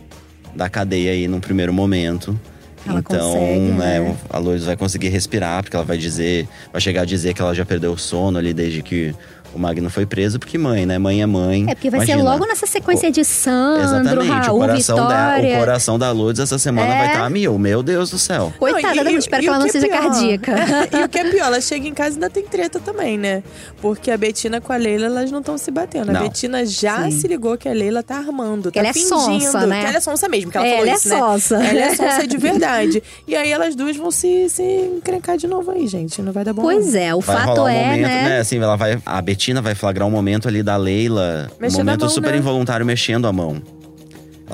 da 0.55 0.69
cadeia 0.69 1.13
aí 1.13 1.27
num 1.29 1.41
primeiro 1.41 1.73
momento. 1.73 2.39
Ela 2.87 3.01
então, 3.01 3.33
consegue, 3.33 3.71
né, 3.73 4.01
né? 4.01 4.17
a 4.29 4.39
Lourdes 4.39 4.67
vai 4.67 4.77
conseguir 4.77 5.09
respirar, 5.09 5.63
porque 5.63 5.77
ela 5.77 5.85
vai 5.85 5.97
dizer, 5.97 6.47
vai 6.71 6.81
chegar 6.81 7.03
a 7.03 7.05
dizer 7.05 7.35
que 7.35 7.41
ela 7.41 7.55
já 7.55 7.65
perdeu 7.65 7.93
o 7.93 7.99
sono 7.99 8.39
ali 8.39 8.53
desde 8.53 8.83
que 8.83 9.15
o 9.55 9.59
Magno 9.59 9.89
foi 9.91 10.05
preso, 10.07 10.39
porque 10.39 10.59
mãe, 10.59 10.85
né? 10.87 10.99
Mãe 10.99 11.23
é 11.23 11.27
mãe. 11.27 11.65
É 11.69 11.75
porque 11.75 11.91
vai 11.91 11.99
Imagina. 12.01 12.19
ser 12.19 12.25
logo 12.25 12.47
nessa 12.47 12.67
sequência 12.67 13.11
de 13.11 13.25
Sandro, 13.25 13.83
Exatamente, 13.85 14.29
Raul, 14.47 14.57
o 14.57 14.61
coração, 14.61 14.97
da, 14.97 15.03
Vitória. 15.37 15.55
o 15.57 15.59
coração 15.61 15.99
da 15.99 16.11
Lourdes 16.13 16.41
essa 16.43 16.59
semana 16.59 16.93
É. 16.95 16.99
vai 16.99 17.07
estar 17.09 17.25
a 17.25 17.31
mil. 17.31 17.59
Meu 17.59 17.83
Deus 17.83 18.11
do 18.11 18.19
céu. 18.19 18.53
Coitada, 18.59 18.95
Não, 19.03 19.11
e- 19.11 19.15
eu 19.15 19.19
espero 19.19 19.43
e 19.43 19.45
que 19.45 19.49
ela 19.49 19.59
não 19.59 19.67
é 19.67 19.71
seja 19.71 19.87
pior? 19.89 20.01
cardíaca. 20.01 20.53
e 21.01 21.05
o 21.05 21.09
que 21.09 21.19
é 21.19 21.25
pior, 21.31 21.47
ela 21.47 21.61
chega 21.61 21.87
em 21.89 21.95
casa 21.95 22.11
e 22.11 22.15
ainda 22.15 22.31
tem 22.31 22.43
treta 22.43 22.81
também, 22.81 23.17
né? 23.19 23.43
Porque 23.81 24.11
a 24.11 24.17
Betina 24.17 24.61
com 24.61 24.73
a 24.73 24.77
Leila, 24.77 25.07
elas 25.07 25.31
não 25.31 25.39
estão 25.41 25.57
se 25.57 25.71
batendo. 25.71 26.13
Não. 26.13 26.21
A 26.21 26.25
Betina 26.25 26.65
já 26.67 27.05
Sim. 27.05 27.11
se 27.13 27.29
ligou 27.29 27.57
que 27.57 27.69
a 27.69 27.73
Leila 27.73 28.03
tá 28.03 28.17
armando. 28.17 28.71
Que 28.71 28.75
tá 28.75 28.81
ela 28.81 28.89
é 28.89 28.93
fingindo, 28.93 29.09
sonsa, 29.19 29.67
né? 29.67 29.81
Que 29.83 29.87
ela 29.87 29.97
é 29.97 30.01
sonsa 30.01 30.29
mesmo, 30.29 30.51
que 30.51 30.57
ela 30.59 30.67
É, 30.67 30.71
falou 30.71 30.85
ela 30.87 30.93
é 30.93 30.97
isso, 30.99 31.09
né? 31.09 31.19
sonsa. 31.19 31.55
Ela 31.65 31.81
é 31.81 31.95
sonsa 31.95 32.27
de 32.27 32.37
verdade. 32.37 33.03
E 33.27 33.37
aí 33.37 33.51
elas 33.53 33.75
duas 33.75 33.97
vão 33.97 34.11
se, 34.11 34.49
se 34.49 34.63
encrencar 34.63 35.37
de 35.37 35.47
novo 35.47 35.71
aí, 35.71 35.87
gente. 35.87 36.21
Não 36.23 36.33
vai 36.33 36.45
dar 36.45 36.53
bom. 36.53 36.63
Pois 36.63 36.93
não. 36.93 37.01
é, 37.01 37.15
o 37.15 37.21
Vai 37.21 37.37
fato 37.37 37.49
rolar 37.49 37.65
um 37.65 37.69
é, 37.69 37.85
momento, 37.85 38.07
né? 38.09 38.39
Assim, 38.41 38.59
ela 38.59 38.77
vai, 38.77 38.99
a 39.05 39.21
Betina 39.23 39.44
vai 39.61 39.75
flagrar 39.75 40.07
um 40.07 40.11
momento 40.11 40.49
ali 40.49 40.63
da 40.63 40.77
Leila, 40.77 41.51
Mexendo 41.61 41.81
um 41.81 41.85
momento 41.85 42.01
mão, 42.01 42.09
super 42.09 42.33
né? 42.33 42.39
involuntário 42.39 42.85
mexendo 42.87 43.27
a 43.27 43.33
mão. 43.33 43.63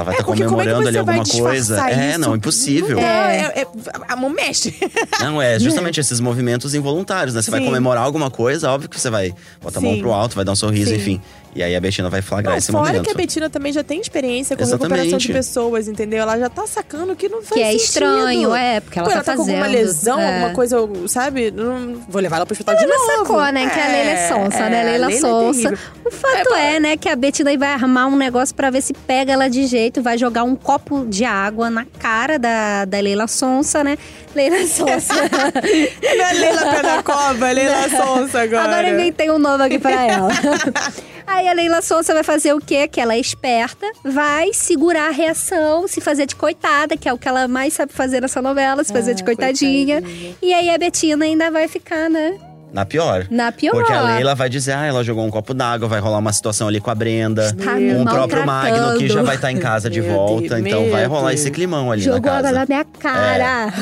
Ela 0.00 0.04
vai 0.04 0.14
É, 0.14 0.18
estar 0.18 0.24
porque 0.26 0.44
como 0.44 0.60
é 0.60 0.64
comemorando 0.64 0.82
você 0.82 0.88
ali 0.88 0.98
alguma 0.98 1.24
vai 1.24 1.40
coisa. 1.40 1.90
É, 1.90 2.16
não, 2.18 2.34
impossível. 2.34 2.98
É- 2.98 3.62
é- 3.62 3.66
a 4.08 4.16
mão 4.16 4.30
mexe. 4.30 4.74
Não, 5.20 5.40
é 5.42 5.58
justamente 5.58 6.00
esses 6.00 6.18
movimentos 6.20 6.74
involuntários, 6.74 7.34
né? 7.34 7.42
Você 7.42 7.50
vai 7.50 7.60
Sim. 7.60 7.66
comemorar 7.66 8.02
alguma 8.04 8.30
coisa, 8.30 8.70
óbvio 8.70 8.88
que 8.88 8.98
você 8.98 9.10
vai 9.10 9.34
botar 9.60 9.78
a 9.78 9.82
mão 9.82 9.98
pro 9.98 10.12
alto, 10.12 10.34
vai 10.34 10.44
dar 10.44 10.52
um 10.52 10.56
sorriso, 10.56 10.90
Sim. 10.90 10.96
enfim. 10.96 11.20
E 11.54 11.64
aí 11.64 11.74
a 11.74 11.80
Betina 11.80 12.08
vai 12.08 12.22
flagrar 12.22 12.52
Não, 12.52 12.58
esse 12.58 12.70
fora 12.70 12.86
momento. 12.86 13.04
que 13.04 13.10
a 13.10 13.14
Betina 13.14 13.50
também 13.50 13.72
já 13.72 13.82
tem 13.82 14.00
experiência 14.00 14.56
com 14.56 14.62
Exatamente. 14.62 14.88
recuperação 14.92 15.18
de 15.18 15.32
pessoas, 15.32 15.88
entendeu? 15.88 16.20
Ela 16.22 16.38
já 16.38 16.48
tá 16.48 16.64
sacando 16.64 17.14
que 17.16 17.28
não 17.28 17.42
faz 17.42 17.50
Que 17.54 17.60
é 17.60 17.72
sentido. 17.72 17.84
estranho, 17.84 18.54
é, 18.54 18.78
porque 18.80 18.98
ela 19.00 19.08
Pô, 19.08 19.14
tá 19.14 19.24
tá 19.24 19.34
com 19.34 19.42
alguma 19.42 19.58
fazendo, 19.64 19.72
lesão, 19.76 20.20
é. 20.20 20.32
alguma 20.34 20.54
coisa, 20.54 20.76
sabe? 21.08 21.50
Não, 21.50 22.00
vou 22.08 22.22
levar 22.22 22.36
ela 22.36 22.46
pro 22.46 22.52
hospital 22.54 22.76
de 22.76 22.84
Ela 22.84 22.94
novo. 22.96 23.12
sacou, 23.26 23.44
né? 23.52 23.68
Que 23.68 23.80
a 23.80 23.88
Leila 23.88 24.10
é 24.10 24.28
sonsa, 24.28 24.68
né? 24.70 24.80
a 24.80 24.84
Leila, 24.84 25.12
é 25.12 25.16
sonsa. 25.16 25.62
terrível. 25.70 25.78
o 26.06 26.10
fato 26.12 26.54
é, 26.54 26.78
né, 26.80 26.96
que 26.96 27.08
a 27.08 27.16
Betty 27.16 27.42
daí 27.42 27.56
vai 27.56 27.72
armar 27.72 28.06
um 28.06 28.16
negócio 28.16 28.54
pra 28.54 28.70
ver 28.70 28.80
se 28.80 28.92
pega 28.92 29.32
ela 29.32 29.48
de 29.48 29.66
jeito, 29.66 29.89
vai 29.98 30.18
jogar 30.18 30.44
um 30.44 30.54
copo 30.54 31.06
de 31.06 31.24
água 31.24 31.70
na 31.70 31.84
cara 31.98 32.38
da, 32.38 32.84
da 32.84 33.00
Leila 33.00 33.26
Sonsa, 33.26 33.82
né? 33.82 33.96
Leila 34.34 34.66
Sonsa. 34.66 35.14
Não 36.18 36.24
é 36.26 36.32
Leila 36.34 36.60
Pé 36.74 36.82
da 36.82 37.02
Cova, 37.02 37.48
é 37.50 37.52
Leila 37.54 37.88
Sonsa 37.88 38.42
agora. 38.42 38.62
Agora 38.64 38.88
eu 38.88 38.94
inventei 38.94 39.30
um 39.30 39.38
novo 39.38 39.62
aqui 39.62 39.78
pra 39.78 40.04
ela. 40.04 40.28
Aí 41.26 41.46
a 41.48 41.52
Leila 41.52 41.80
Sonsa 41.80 42.12
vai 42.12 42.24
fazer 42.24 42.52
o 42.52 42.58
quê? 42.60 42.88
Que 42.88 43.00
ela 43.00 43.14
é 43.14 43.18
esperta, 43.18 43.86
vai 44.04 44.52
segurar 44.52 45.08
a 45.08 45.12
reação, 45.12 45.86
se 45.86 46.00
fazer 46.00 46.26
de 46.26 46.34
coitada, 46.34 46.96
que 46.96 47.08
é 47.08 47.12
o 47.12 47.18
que 47.18 47.28
ela 47.28 47.46
mais 47.46 47.72
sabe 47.72 47.92
fazer 47.92 48.20
nessa 48.20 48.42
novela, 48.42 48.82
se 48.82 48.92
fazer 48.92 49.12
Ah, 49.12 49.14
de 49.14 49.24
coitadinha. 49.24 50.00
coitadinha. 50.02 50.36
E 50.42 50.52
aí 50.52 50.68
a 50.68 50.76
Betina 50.76 51.24
ainda 51.24 51.48
vai 51.50 51.68
ficar, 51.68 52.10
né? 52.10 52.36
Na 52.72 52.84
pior. 52.86 53.26
Na 53.30 53.50
pior. 53.52 53.72
Porque 53.72 53.92
a 53.92 54.02
Leila 54.02 54.34
vai 54.34 54.48
dizer, 54.48 54.72
ah, 54.72 54.84
ela 54.86 55.02
jogou 55.04 55.24
um 55.24 55.30
copo 55.30 55.52
d'água, 55.52 55.88
vai 55.88 56.00
rolar 56.00 56.18
uma 56.18 56.32
situação 56.32 56.68
ali 56.68 56.80
com 56.80 56.90
a 56.90 56.94
Brenda. 56.94 57.52
Tá 57.54 57.72
um 57.74 58.04
próprio 58.04 58.46
Magno 58.46 58.98
que 58.98 59.08
já 59.08 59.22
vai 59.22 59.36
estar 59.36 59.50
em 59.50 59.58
casa 59.58 59.90
de 59.90 60.00
Meu 60.00 60.12
volta. 60.14 60.56
Deus, 60.56 60.66
então 60.66 60.90
vai 60.90 61.04
rolar 61.06 61.28
Deus. 61.30 61.40
esse 61.40 61.50
climão 61.50 61.90
ali 61.90 62.02
Jogou 62.02 62.20
na 62.20 62.38
água 62.38 62.42
casa. 62.42 62.58
na 62.60 62.66
minha 62.66 62.84
cara. 62.84 63.72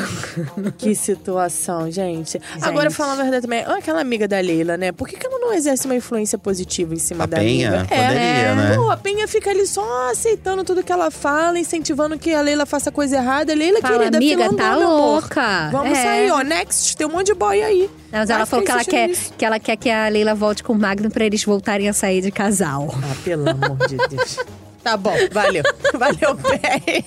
Que 0.77 0.95
situação, 0.95 1.89
gente. 1.91 2.39
Agora, 2.61 2.89
falando 2.91 3.19
a 3.19 3.23
verdade 3.23 3.43
também, 3.43 3.63
olha 3.67 3.77
aquela 3.77 4.01
amiga 4.01 4.27
da 4.27 4.39
Leila, 4.39 4.77
né? 4.77 4.91
Por 4.91 5.07
que, 5.07 5.15
que 5.17 5.25
ela 5.25 5.39
não 5.39 5.53
exerce 5.53 5.85
uma 5.85 5.95
influência 5.95 6.37
positiva 6.37 6.93
em 6.93 6.97
cima 6.99 7.23
A 7.25 7.27
da 7.27 7.37
Penha? 7.37 7.69
amiga? 7.69 7.85
Poderia, 7.85 8.55
né? 8.55 8.75
Pô, 8.75 8.89
a 8.91 8.97
Penha 8.97 9.27
fica 9.27 9.49
ali 9.49 9.65
só 9.67 10.09
aceitando 10.11 10.63
tudo 10.63 10.83
que 10.83 10.91
ela 10.91 11.11
fala, 11.11 11.59
incentivando 11.59 12.17
que 12.17 12.33
a 12.33 12.41
Leila 12.41 12.65
faça 12.65 12.91
coisa 12.91 13.17
errada. 13.17 13.53
Leila, 13.53 13.79
Fala, 13.81 13.97
querida, 13.99 14.17
amiga, 14.17 14.55
tá 14.55 14.75
meu 14.77 14.87
amor. 14.87 14.97
louca. 15.21 15.69
Vamos 15.71 15.97
É. 15.97 16.01
sair, 16.03 16.31
ó. 16.31 16.41
Next, 16.41 16.95
tem 16.97 17.05
um 17.07 17.11
monte 17.11 17.27
de 17.27 17.33
boy 17.33 17.61
aí. 17.61 17.89
Mas 18.11 18.29
ela 18.29 18.45
falou 18.45 18.65
que 18.65 18.71
ela, 18.71 18.83
quer, 18.83 19.07
nisso. 19.07 19.33
que 19.37 19.45
ela 19.45 19.59
quer 19.59 19.75
que 19.75 19.89
a 19.89 20.07
Leila 20.07 20.33
volte 20.33 20.63
com 20.63 20.73
o 20.73 20.77
Magno 20.77 21.09
pra 21.09 21.25
eles 21.25 21.43
voltarem 21.43 21.87
a 21.87 21.93
sair 21.93 22.21
de 22.21 22.31
casal. 22.31 22.89
Ah, 22.95 23.15
pelo 23.23 23.49
amor 23.49 23.77
de 23.87 23.97
Deus. 24.09 24.37
Tá 24.83 24.95
bom, 24.97 25.13
valeu. 25.31 25.63
Valeu, 25.99 26.35
Penha. 26.35 27.03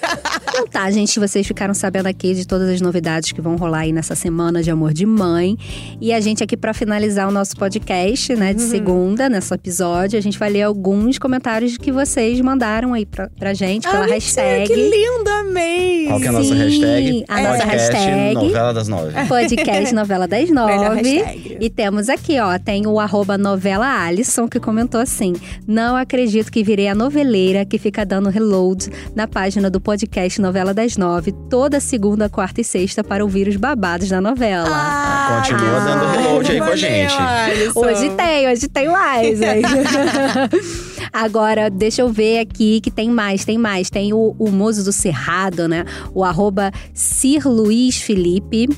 Então 0.48 0.66
tá, 0.68 0.90
gente, 0.90 1.18
vocês 1.18 1.46
ficaram 1.46 1.72
sabendo 1.72 2.06
aqui 2.06 2.34
de 2.34 2.46
todas 2.46 2.68
as 2.68 2.80
novidades 2.80 3.32
que 3.32 3.40
vão 3.40 3.56
rolar 3.56 3.80
aí 3.80 3.92
nessa 3.92 4.14
semana 4.14 4.62
de 4.62 4.70
Amor 4.70 4.92
de 4.92 5.06
Mãe. 5.06 5.56
E 6.00 6.12
a 6.12 6.20
gente 6.20 6.42
aqui 6.44 6.56
pra 6.56 6.74
finalizar 6.74 7.26
o 7.28 7.30
nosso 7.32 7.56
podcast, 7.56 8.34
né, 8.34 8.48
Uhum. 8.50 8.54
de 8.56 8.62
segunda, 8.62 9.28
nesse 9.28 9.54
episódio, 9.54 10.18
a 10.18 10.22
gente 10.22 10.38
vai 10.38 10.50
ler 10.50 10.62
alguns 10.62 11.18
comentários 11.18 11.78
que 11.78 11.90
vocês 11.90 12.38
mandaram 12.40 12.92
aí 12.92 13.06
pra, 13.06 13.30
pra 13.38 13.54
gente 13.54 13.84
pela 13.88 13.98
Ah, 14.04 14.08
mentira, 14.08 14.14
hashtag. 14.16 14.66
Que 14.66 14.74
lindo, 14.74 15.30
amei. 15.30 16.06
Qual 16.08 16.20
que 16.20 16.26
é 16.26 16.28
a 16.28 16.32
nossa 16.32 16.54
Sim, 16.54 16.58
hashtag? 16.58 17.24
a 17.28 17.40
nossa 17.40 17.66
Podcast 17.66 17.96
hashtag. 17.96 18.34
Novela 18.34 18.74
das 18.74 18.88
Nove. 18.88 19.12
Podcast 19.28 19.94
Novela 19.94 20.28
das 20.28 20.50
Nove. 20.50 21.56
E 21.60 21.70
temos 21.70 22.08
aqui, 22.10 22.38
ó, 22.38 22.58
tem 22.58 22.86
o 22.86 23.00
arroba 23.00 23.38
novela 23.38 23.86
Alisson, 24.04 24.46
que 24.48 24.60
comentou 24.60 25.00
assim: 25.00 25.32
Não 25.66 25.96
acredito 25.96 26.50
que 26.52 26.62
virei 26.62 26.88
a 26.88 26.94
noveleira 26.94 27.61
que 27.64 27.78
fica 27.78 28.04
dando 28.04 28.28
reload 28.28 28.90
na 29.14 29.26
página 29.26 29.70
do 29.70 29.80
podcast 29.80 30.40
Novela 30.40 30.72
das 30.72 30.96
Nove, 30.96 31.32
toda 31.50 31.80
segunda, 31.80 32.28
quarta 32.28 32.60
e 32.60 32.64
sexta 32.64 33.02
para 33.02 33.24
ouvir 33.24 33.48
os 33.48 33.56
babados 33.56 34.08
da 34.08 34.20
novela. 34.20 34.68
Ah, 34.70 35.42
Continua 35.42 35.80
que 35.80 35.84
dando 35.84 36.06
reload 36.06 36.50
aí 36.52 36.58
com 36.58 36.64
a 36.64 36.76
gente. 36.76 37.14
Hoje 37.74 38.10
tem, 38.10 38.48
hoje 38.48 38.68
tem 38.68 38.88
mais, 38.88 39.40
hein? 39.40 39.62
Agora, 41.12 41.68
deixa 41.68 42.02
eu 42.02 42.08
ver 42.08 42.38
aqui 42.38 42.80
que 42.80 42.90
tem 42.90 43.10
mais, 43.10 43.44
tem 43.44 43.58
mais. 43.58 43.90
Tem 43.90 44.12
o, 44.12 44.34
o 44.38 44.50
Mozo 44.50 44.84
do 44.84 44.92
Cerrado, 44.92 45.68
né? 45.68 45.84
O 46.14 46.24
arroba 46.24 46.70
Sir 46.94 47.46
Luiz 47.46 48.00
Felipe. 48.00 48.68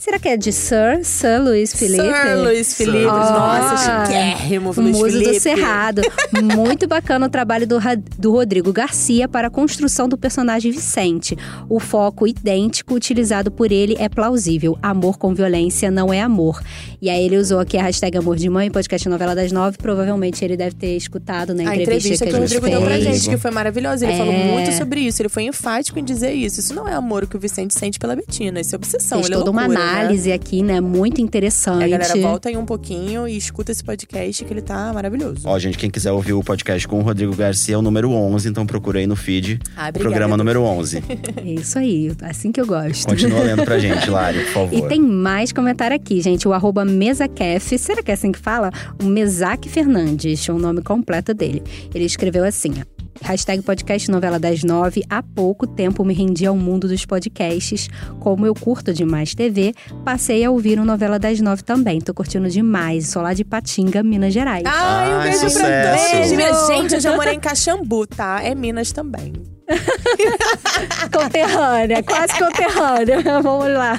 Será 0.00 0.18
que 0.18 0.28
é 0.28 0.36
de 0.38 0.50
Sir? 0.50 1.04
Sir 1.04 1.38
Luiz 1.42 1.74
Felipe? 1.74 2.02
Sir 2.02 2.36
Luiz 2.42 2.74
Felipe. 2.74 3.04
Ó, 3.04 3.12
Nossa, 3.18 4.06
chiquérrimo, 4.06 4.72
Luiz 4.74 4.96
Muso 4.96 5.10
Felipe. 5.12 5.32
do 5.32 5.40
Cerrado. 5.40 6.00
Muito 6.42 6.88
bacana 6.88 7.26
o 7.26 7.28
trabalho 7.28 7.66
do, 7.66 7.76
do 8.18 8.32
Rodrigo 8.32 8.72
Garcia 8.72 9.28
para 9.28 9.48
a 9.48 9.50
construção 9.50 10.08
do 10.08 10.16
personagem 10.16 10.72
Vicente. 10.72 11.36
O 11.68 11.78
foco 11.78 12.26
idêntico 12.26 12.94
utilizado 12.94 13.50
por 13.50 13.70
ele 13.70 13.94
é 13.98 14.08
plausível. 14.08 14.78
Amor 14.82 15.18
com 15.18 15.34
violência 15.34 15.90
não 15.90 16.10
é 16.10 16.22
amor. 16.22 16.62
E 17.02 17.10
aí 17.10 17.22
ele 17.22 17.36
usou 17.36 17.60
aqui 17.60 17.76
a 17.76 17.82
hashtag 17.82 18.16
Amor 18.16 18.36
de 18.36 18.48
Mãe, 18.48 18.70
podcast 18.70 19.06
Novela 19.06 19.34
das 19.34 19.52
Nove. 19.52 19.76
Provavelmente 19.76 20.42
ele 20.42 20.56
deve 20.56 20.76
ter 20.76 20.96
escutado 20.96 21.54
na 21.54 21.62
entrevista, 21.74 22.24
entrevista 22.24 22.24
que, 22.24 22.30
que 22.30 22.36
o 22.38 22.40
Rodrigo 22.40 22.66
deu 22.70 22.80
pra 22.80 22.94
fez. 22.94 23.04
gente, 23.04 23.28
que 23.28 23.36
foi 23.36 23.50
maravilhosa. 23.50 24.06
Ele 24.06 24.14
É. 24.14 24.16
falou 24.16 24.32
muito 24.32 24.72
sobre 24.72 25.00
isso. 25.00 25.20
Ele 25.20 25.28
foi 25.28 25.42
enfático 25.42 25.98
em 25.98 26.04
dizer 26.04 26.32
isso. 26.32 26.58
Isso 26.60 26.72
não 26.72 26.88
é 26.88 26.94
amor 26.94 27.26
que 27.26 27.36
o 27.36 27.40
Vicente 27.40 27.78
sente 27.78 27.98
pela 27.98 28.16
Betina. 28.16 28.60
Isso 28.60 28.74
é 28.74 28.76
obsessão. 28.76 29.18
Fez 29.18 29.26
ele 29.26 29.34
é 29.34 29.38
toda 29.38 29.50
uma 29.50 29.68
loucura, 29.90 29.98
né? 29.98 30.00
análise 30.00 30.32
aqui, 30.32 30.62
né? 30.62 30.80
Muito 30.80 31.20
interessante. 31.20 31.82
E 31.82 31.84
a 31.84 31.98
galera 31.98 32.20
volta 32.20 32.48
aí 32.48 32.56
um 32.56 32.64
pouquinho 32.64 33.26
e 33.28 33.36
escuta 33.36 33.72
esse 33.72 33.82
podcast 33.82 34.44
que 34.44 34.52
ele 34.52 34.62
tá 34.62 34.92
maravilhoso. 34.92 35.42
Ó, 35.44 35.58
gente, 35.58 35.78
quem 35.78 35.90
quiser 35.90 36.12
ouvir 36.12 36.32
o 36.32 36.42
podcast 36.42 36.86
com 36.86 36.98
o 36.98 37.02
Rodrigo 37.02 37.34
Garcia 37.34 37.74
é 37.74 37.78
o 37.78 37.82
número 37.82 38.10
11, 38.10 38.48
então 38.48 38.66
procura 38.66 38.98
aí 38.98 39.06
no 39.06 39.16
feed. 39.16 39.58
Ah, 39.76 39.88
obrigada. 39.88 39.98
programa 39.98 40.36
número 40.36 40.62
11. 40.62 41.02
É 41.36 41.50
isso 41.52 41.78
aí, 41.78 42.12
assim 42.22 42.52
que 42.52 42.60
eu 42.60 42.66
gosto. 42.66 43.06
Continua 43.06 43.42
lendo 43.42 43.64
pra 43.64 43.78
gente, 43.78 44.08
Lari, 44.10 44.44
por 44.44 44.52
favor. 44.52 44.78
E 44.78 44.88
tem 44.88 45.00
mais 45.00 45.52
comentário 45.52 45.96
aqui, 45.96 46.20
gente. 46.20 46.46
O 46.46 46.52
arroba 46.52 46.84
Mesacaf, 46.84 47.78
será 47.78 48.02
que 48.02 48.10
é 48.10 48.14
assim 48.14 48.32
que 48.32 48.38
fala? 48.38 48.70
O 49.02 49.06
Mesac 49.06 49.68
Fernandes, 49.68 50.48
o 50.48 50.58
nome 50.58 50.82
completo 50.82 51.34
dele. 51.34 51.62
Ele 51.94 52.04
escreveu 52.04 52.44
assim, 52.44 52.74
ó. 52.78 52.99
Hashtag 53.22 53.62
podcast 53.62 54.10
novela 54.10 54.38
das 54.38 54.64
nove. 54.64 55.02
Há 55.08 55.22
pouco 55.22 55.66
tempo 55.66 56.04
me 56.04 56.14
rendi 56.14 56.46
ao 56.46 56.56
mundo 56.56 56.88
dos 56.88 57.04
podcasts. 57.04 57.88
Como 58.18 58.46
eu 58.46 58.54
curto 58.54 58.92
demais 58.92 59.34
TV, 59.34 59.74
passei 60.04 60.44
a 60.44 60.50
ouvir 60.50 60.78
o 60.78 60.84
Novela 60.84 61.18
das 61.18 61.40
Nove 61.40 61.62
também. 61.62 62.00
Tô 62.00 62.14
curtindo 62.14 62.48
demais. 62.48 63.08
Sou 63.08 63.22
lá 63.22 63.34
de 63.34 63.44
Patinga, 63.44 64.02
Minas 64.02 64.32
Gerais. 64.32 64.64
Ai, 64.66 65.12
um 65.12 65.16
Ai, 65.18 65.22
beijo 65.30 65.40
pra 65.40 65.50
sucesso. 65.50 66.12
todos. 66.12 66.32
Minha 66.32 66.66
gente, 66.66 66.94
eu 66.94 67.00
já 67.00 67.14
morei 67.14 67.34
em 67.34 67.40
Caxambu, 67.40 68.06
tá? 68.06 68.40
É 68.42 68.54
Minas 68.54 68.90
também. 68.90 69.32
Conterrânea, 71.12 72.02
quase 72.02 72.38
conterrânea. 72.38 73.20
Vamos 73.42 73.72
lá. 73.72 73.98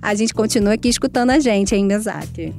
A 0.00 0.14
gente 0.14 0.32
continua 0.32 0.74
aqui 0.74 0.88
escutando 0.88 1.30
a 1.30 1.38
gente, 1.38 1.74
hein, 1.74 1.84
Mesac? 1.84 2.54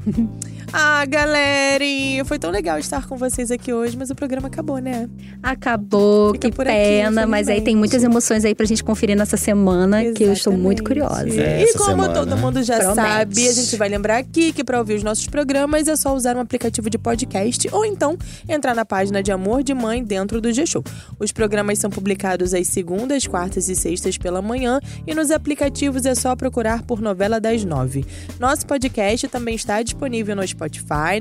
Ah, 0.75 1.05
galera, 1.05 1.83
foi 2.25 2.39
tão 2.39 2.49
legal 2.49 2.79
estar 2.79 3.05
com 3.07 3.15
vocês 3.15 3.51
aqui 3.51 3.71
hoje, 3.71 3.95
mas 3.95 4.09
o 4.09 4.15
programa 4.15 4.47
acabou, 4.47 4.79
né? 4.79 5.07
Acabou, 5.41 6.31
Fica 6.33 6.49
que 6.49 6.55
por 6.55 6.67
aqui, 6.67 6.75
pena. 6.75 7.27
mas 7.27 7.47
aí 7.47 7.61
tem 7.61 7.75
muitas 7.75 8.01
emoções 8.03 8.43
aí 8.43 8.55
pra 8.55 8.65
gente 8.65 8.83
conferir 8.83 9.15
nessa 9.15 9.37
semana, 9.37 10.03
que 10.13 10.23
eu 10.23 10.33
estou 10.33 10.51
muito 10.53 10.81
Exatamente. 10.81 11.27
curiosa. 11.27 11.41
É, 11.41 11.61
e 11.63 11.73
como 11.73 11.85
semana. 12.01 12.13
todo 12.15 12.35
mundo 12.37 12.63
já 12.63 12.77
Promete. 12.79 12.95
sabe, 12.95 13.47
a 13.47 13.51
gente 13.51 13.75
vai 13.77 13.87
lembrar 13.87 14.17
aqui 14.17 14.51
que 14.51 14.63
para 14.63 14.79
ouvir 14.79 14.95
os 14.95 15.03
nossos 15.03 15.27
programas 15.27 15.87
é 15.87 15.95
só 15.95 16.15
usar 16.15 16.35
um 16.35 16.39
aplicativo 16.39 16.89
de 16.89 16.97
podcast 16.97 17.69
ou 17.71 17.85
então 17.85 18.17
entrar 18.49 18.73
na 18.73 18.83
página 18.83 19.21
de 19.21 19.31
Amor 19.31 19.61
de 19.61 19.75
Mãe 19.75 20.03
dentro 20.03 20.41
do 20.41 20.51
G-Show. 20.51 20.83
Os 21.19 21.31
programas 21.31 21.77
são 21.77 21.91
publicados 21.91 22.51
às 22.51 22.65
segundas, 22.67 23.27
quartas 23.27 23.69
e 23.69 23.75
sextas 23.75 24.17
pela 24.17 24.41
manhã 24.41 24.79
e 25.05 25.13
nos 25.13 25.29
aplicativos 25.29 26.03
é 26.07 26.15
só 26.15 26.35
procurar 26.35 26.81
por 26.81 26.99
Novela 26.99 27.39
das 27.39 27.63
Nove. 27.63 28.03
Nosso 28.39 28.65
podcast 28.65 29.27
também 29.27 29.53
está 29.53 29.83
disponível 29.83 30.35
no 30.35 30.41
Spotify, 30.47 30.62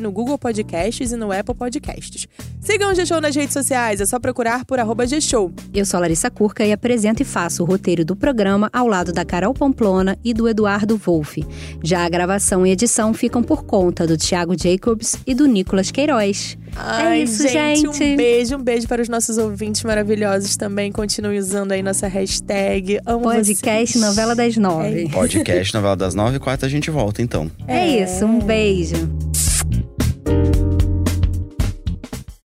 no 0.00 0.12
Google 0.12 0.38
Podcasts 0.38 1.12
e 1.12 1.16
no 1.16 1.32
Apple 1.32 1.54
Podcasts. 1.54 2.26
Sigam 2.60 2.92
o 2.92 2.94
G-Show 2.94 3.20
nas 3.20 3.34
redes 3.34 3.52
sociais, 3.52 4.00
é 4.00 4.06
só 4.06 4.18
procurar 4.18 4.64
por 4.64 4.78
arroba 4.78 5.06
G-Show. 5.06 5.52
Eu 5.74 5.84
sou 5.84 5.98
a 5.98 6.00
Larissa 6.02 6.30
Curca 6.30 6.64
e 6.64 6.72
apresento 6.72 7.22
e 7.22 7.24
faço 7.24 7.62
o 7.62 7.66
roteiro 7.66 8.04
do 8.04 8.14
programa 8.14 8.70
ao 8.72 8.86
lado 8.86 9.12
da 9.12 9.24
Carol 9.24 9.54
Pamplona 9.54 10.16
e 10.24 10.32
do 10.32 10.48
Eduardo 10.48 10.96
Wolff. 10.96 11.44
Já 11.82 12.04
a 12.04 12.08
gravação 12.08 12.66
e 12.66 12.70
edição 12.70 13.12
ficam 13.12 13.42
por 13.42 13.64
conta 13.64 14.06
do 14.06 14.16
Thiago 14.16 14.54
Jacobs 14.56 15.16
e 15.26 15.34
do 15.34 15.46
Nicolas 15.46 15.90
Queiroz. 15.90 16.56
Ai, 16.76 17.20
é 17.20 17.22
isso, 17.24 17.46
gente. 17.48 17.86
Um 17.86 18.16
beijo, 18.16 18.56
um 18.56 18.62
beijo 18.62 18.88
para 18.88 19.02
os 19.02 19.08
nossos 19.08 19.38
ouvintes 19.38 19.82
maravilhosos 19.84 20.56
também. 20.56 20.90
Continue 20.90 21.38
usando 21.38 21.72
aí 21.72 21.82
nossa 21.82 22.06
hashtag. 22.08 22.98
Amo 23.04 23.24
Podcast 23.24 23.98
vocês. 23.98 24.04
Novela 24.04 24.34
das 24.34 24.56
Nove. 24.56 25.08
Podcast 25.10 25.74
Novela 25.74 25.96
das 25.96 26.14
Nove 26.14 26.36
e 26.36 26.40
quarta 26.40 26.66
a 26.66 26.68
gente 26.68 26.90
volta, 26.90 27.22
então. 27.22 27.50
É 27.68 28.02
isso, 28.02 28.24
um 28.24 28.38
beijo. 28.38 28.96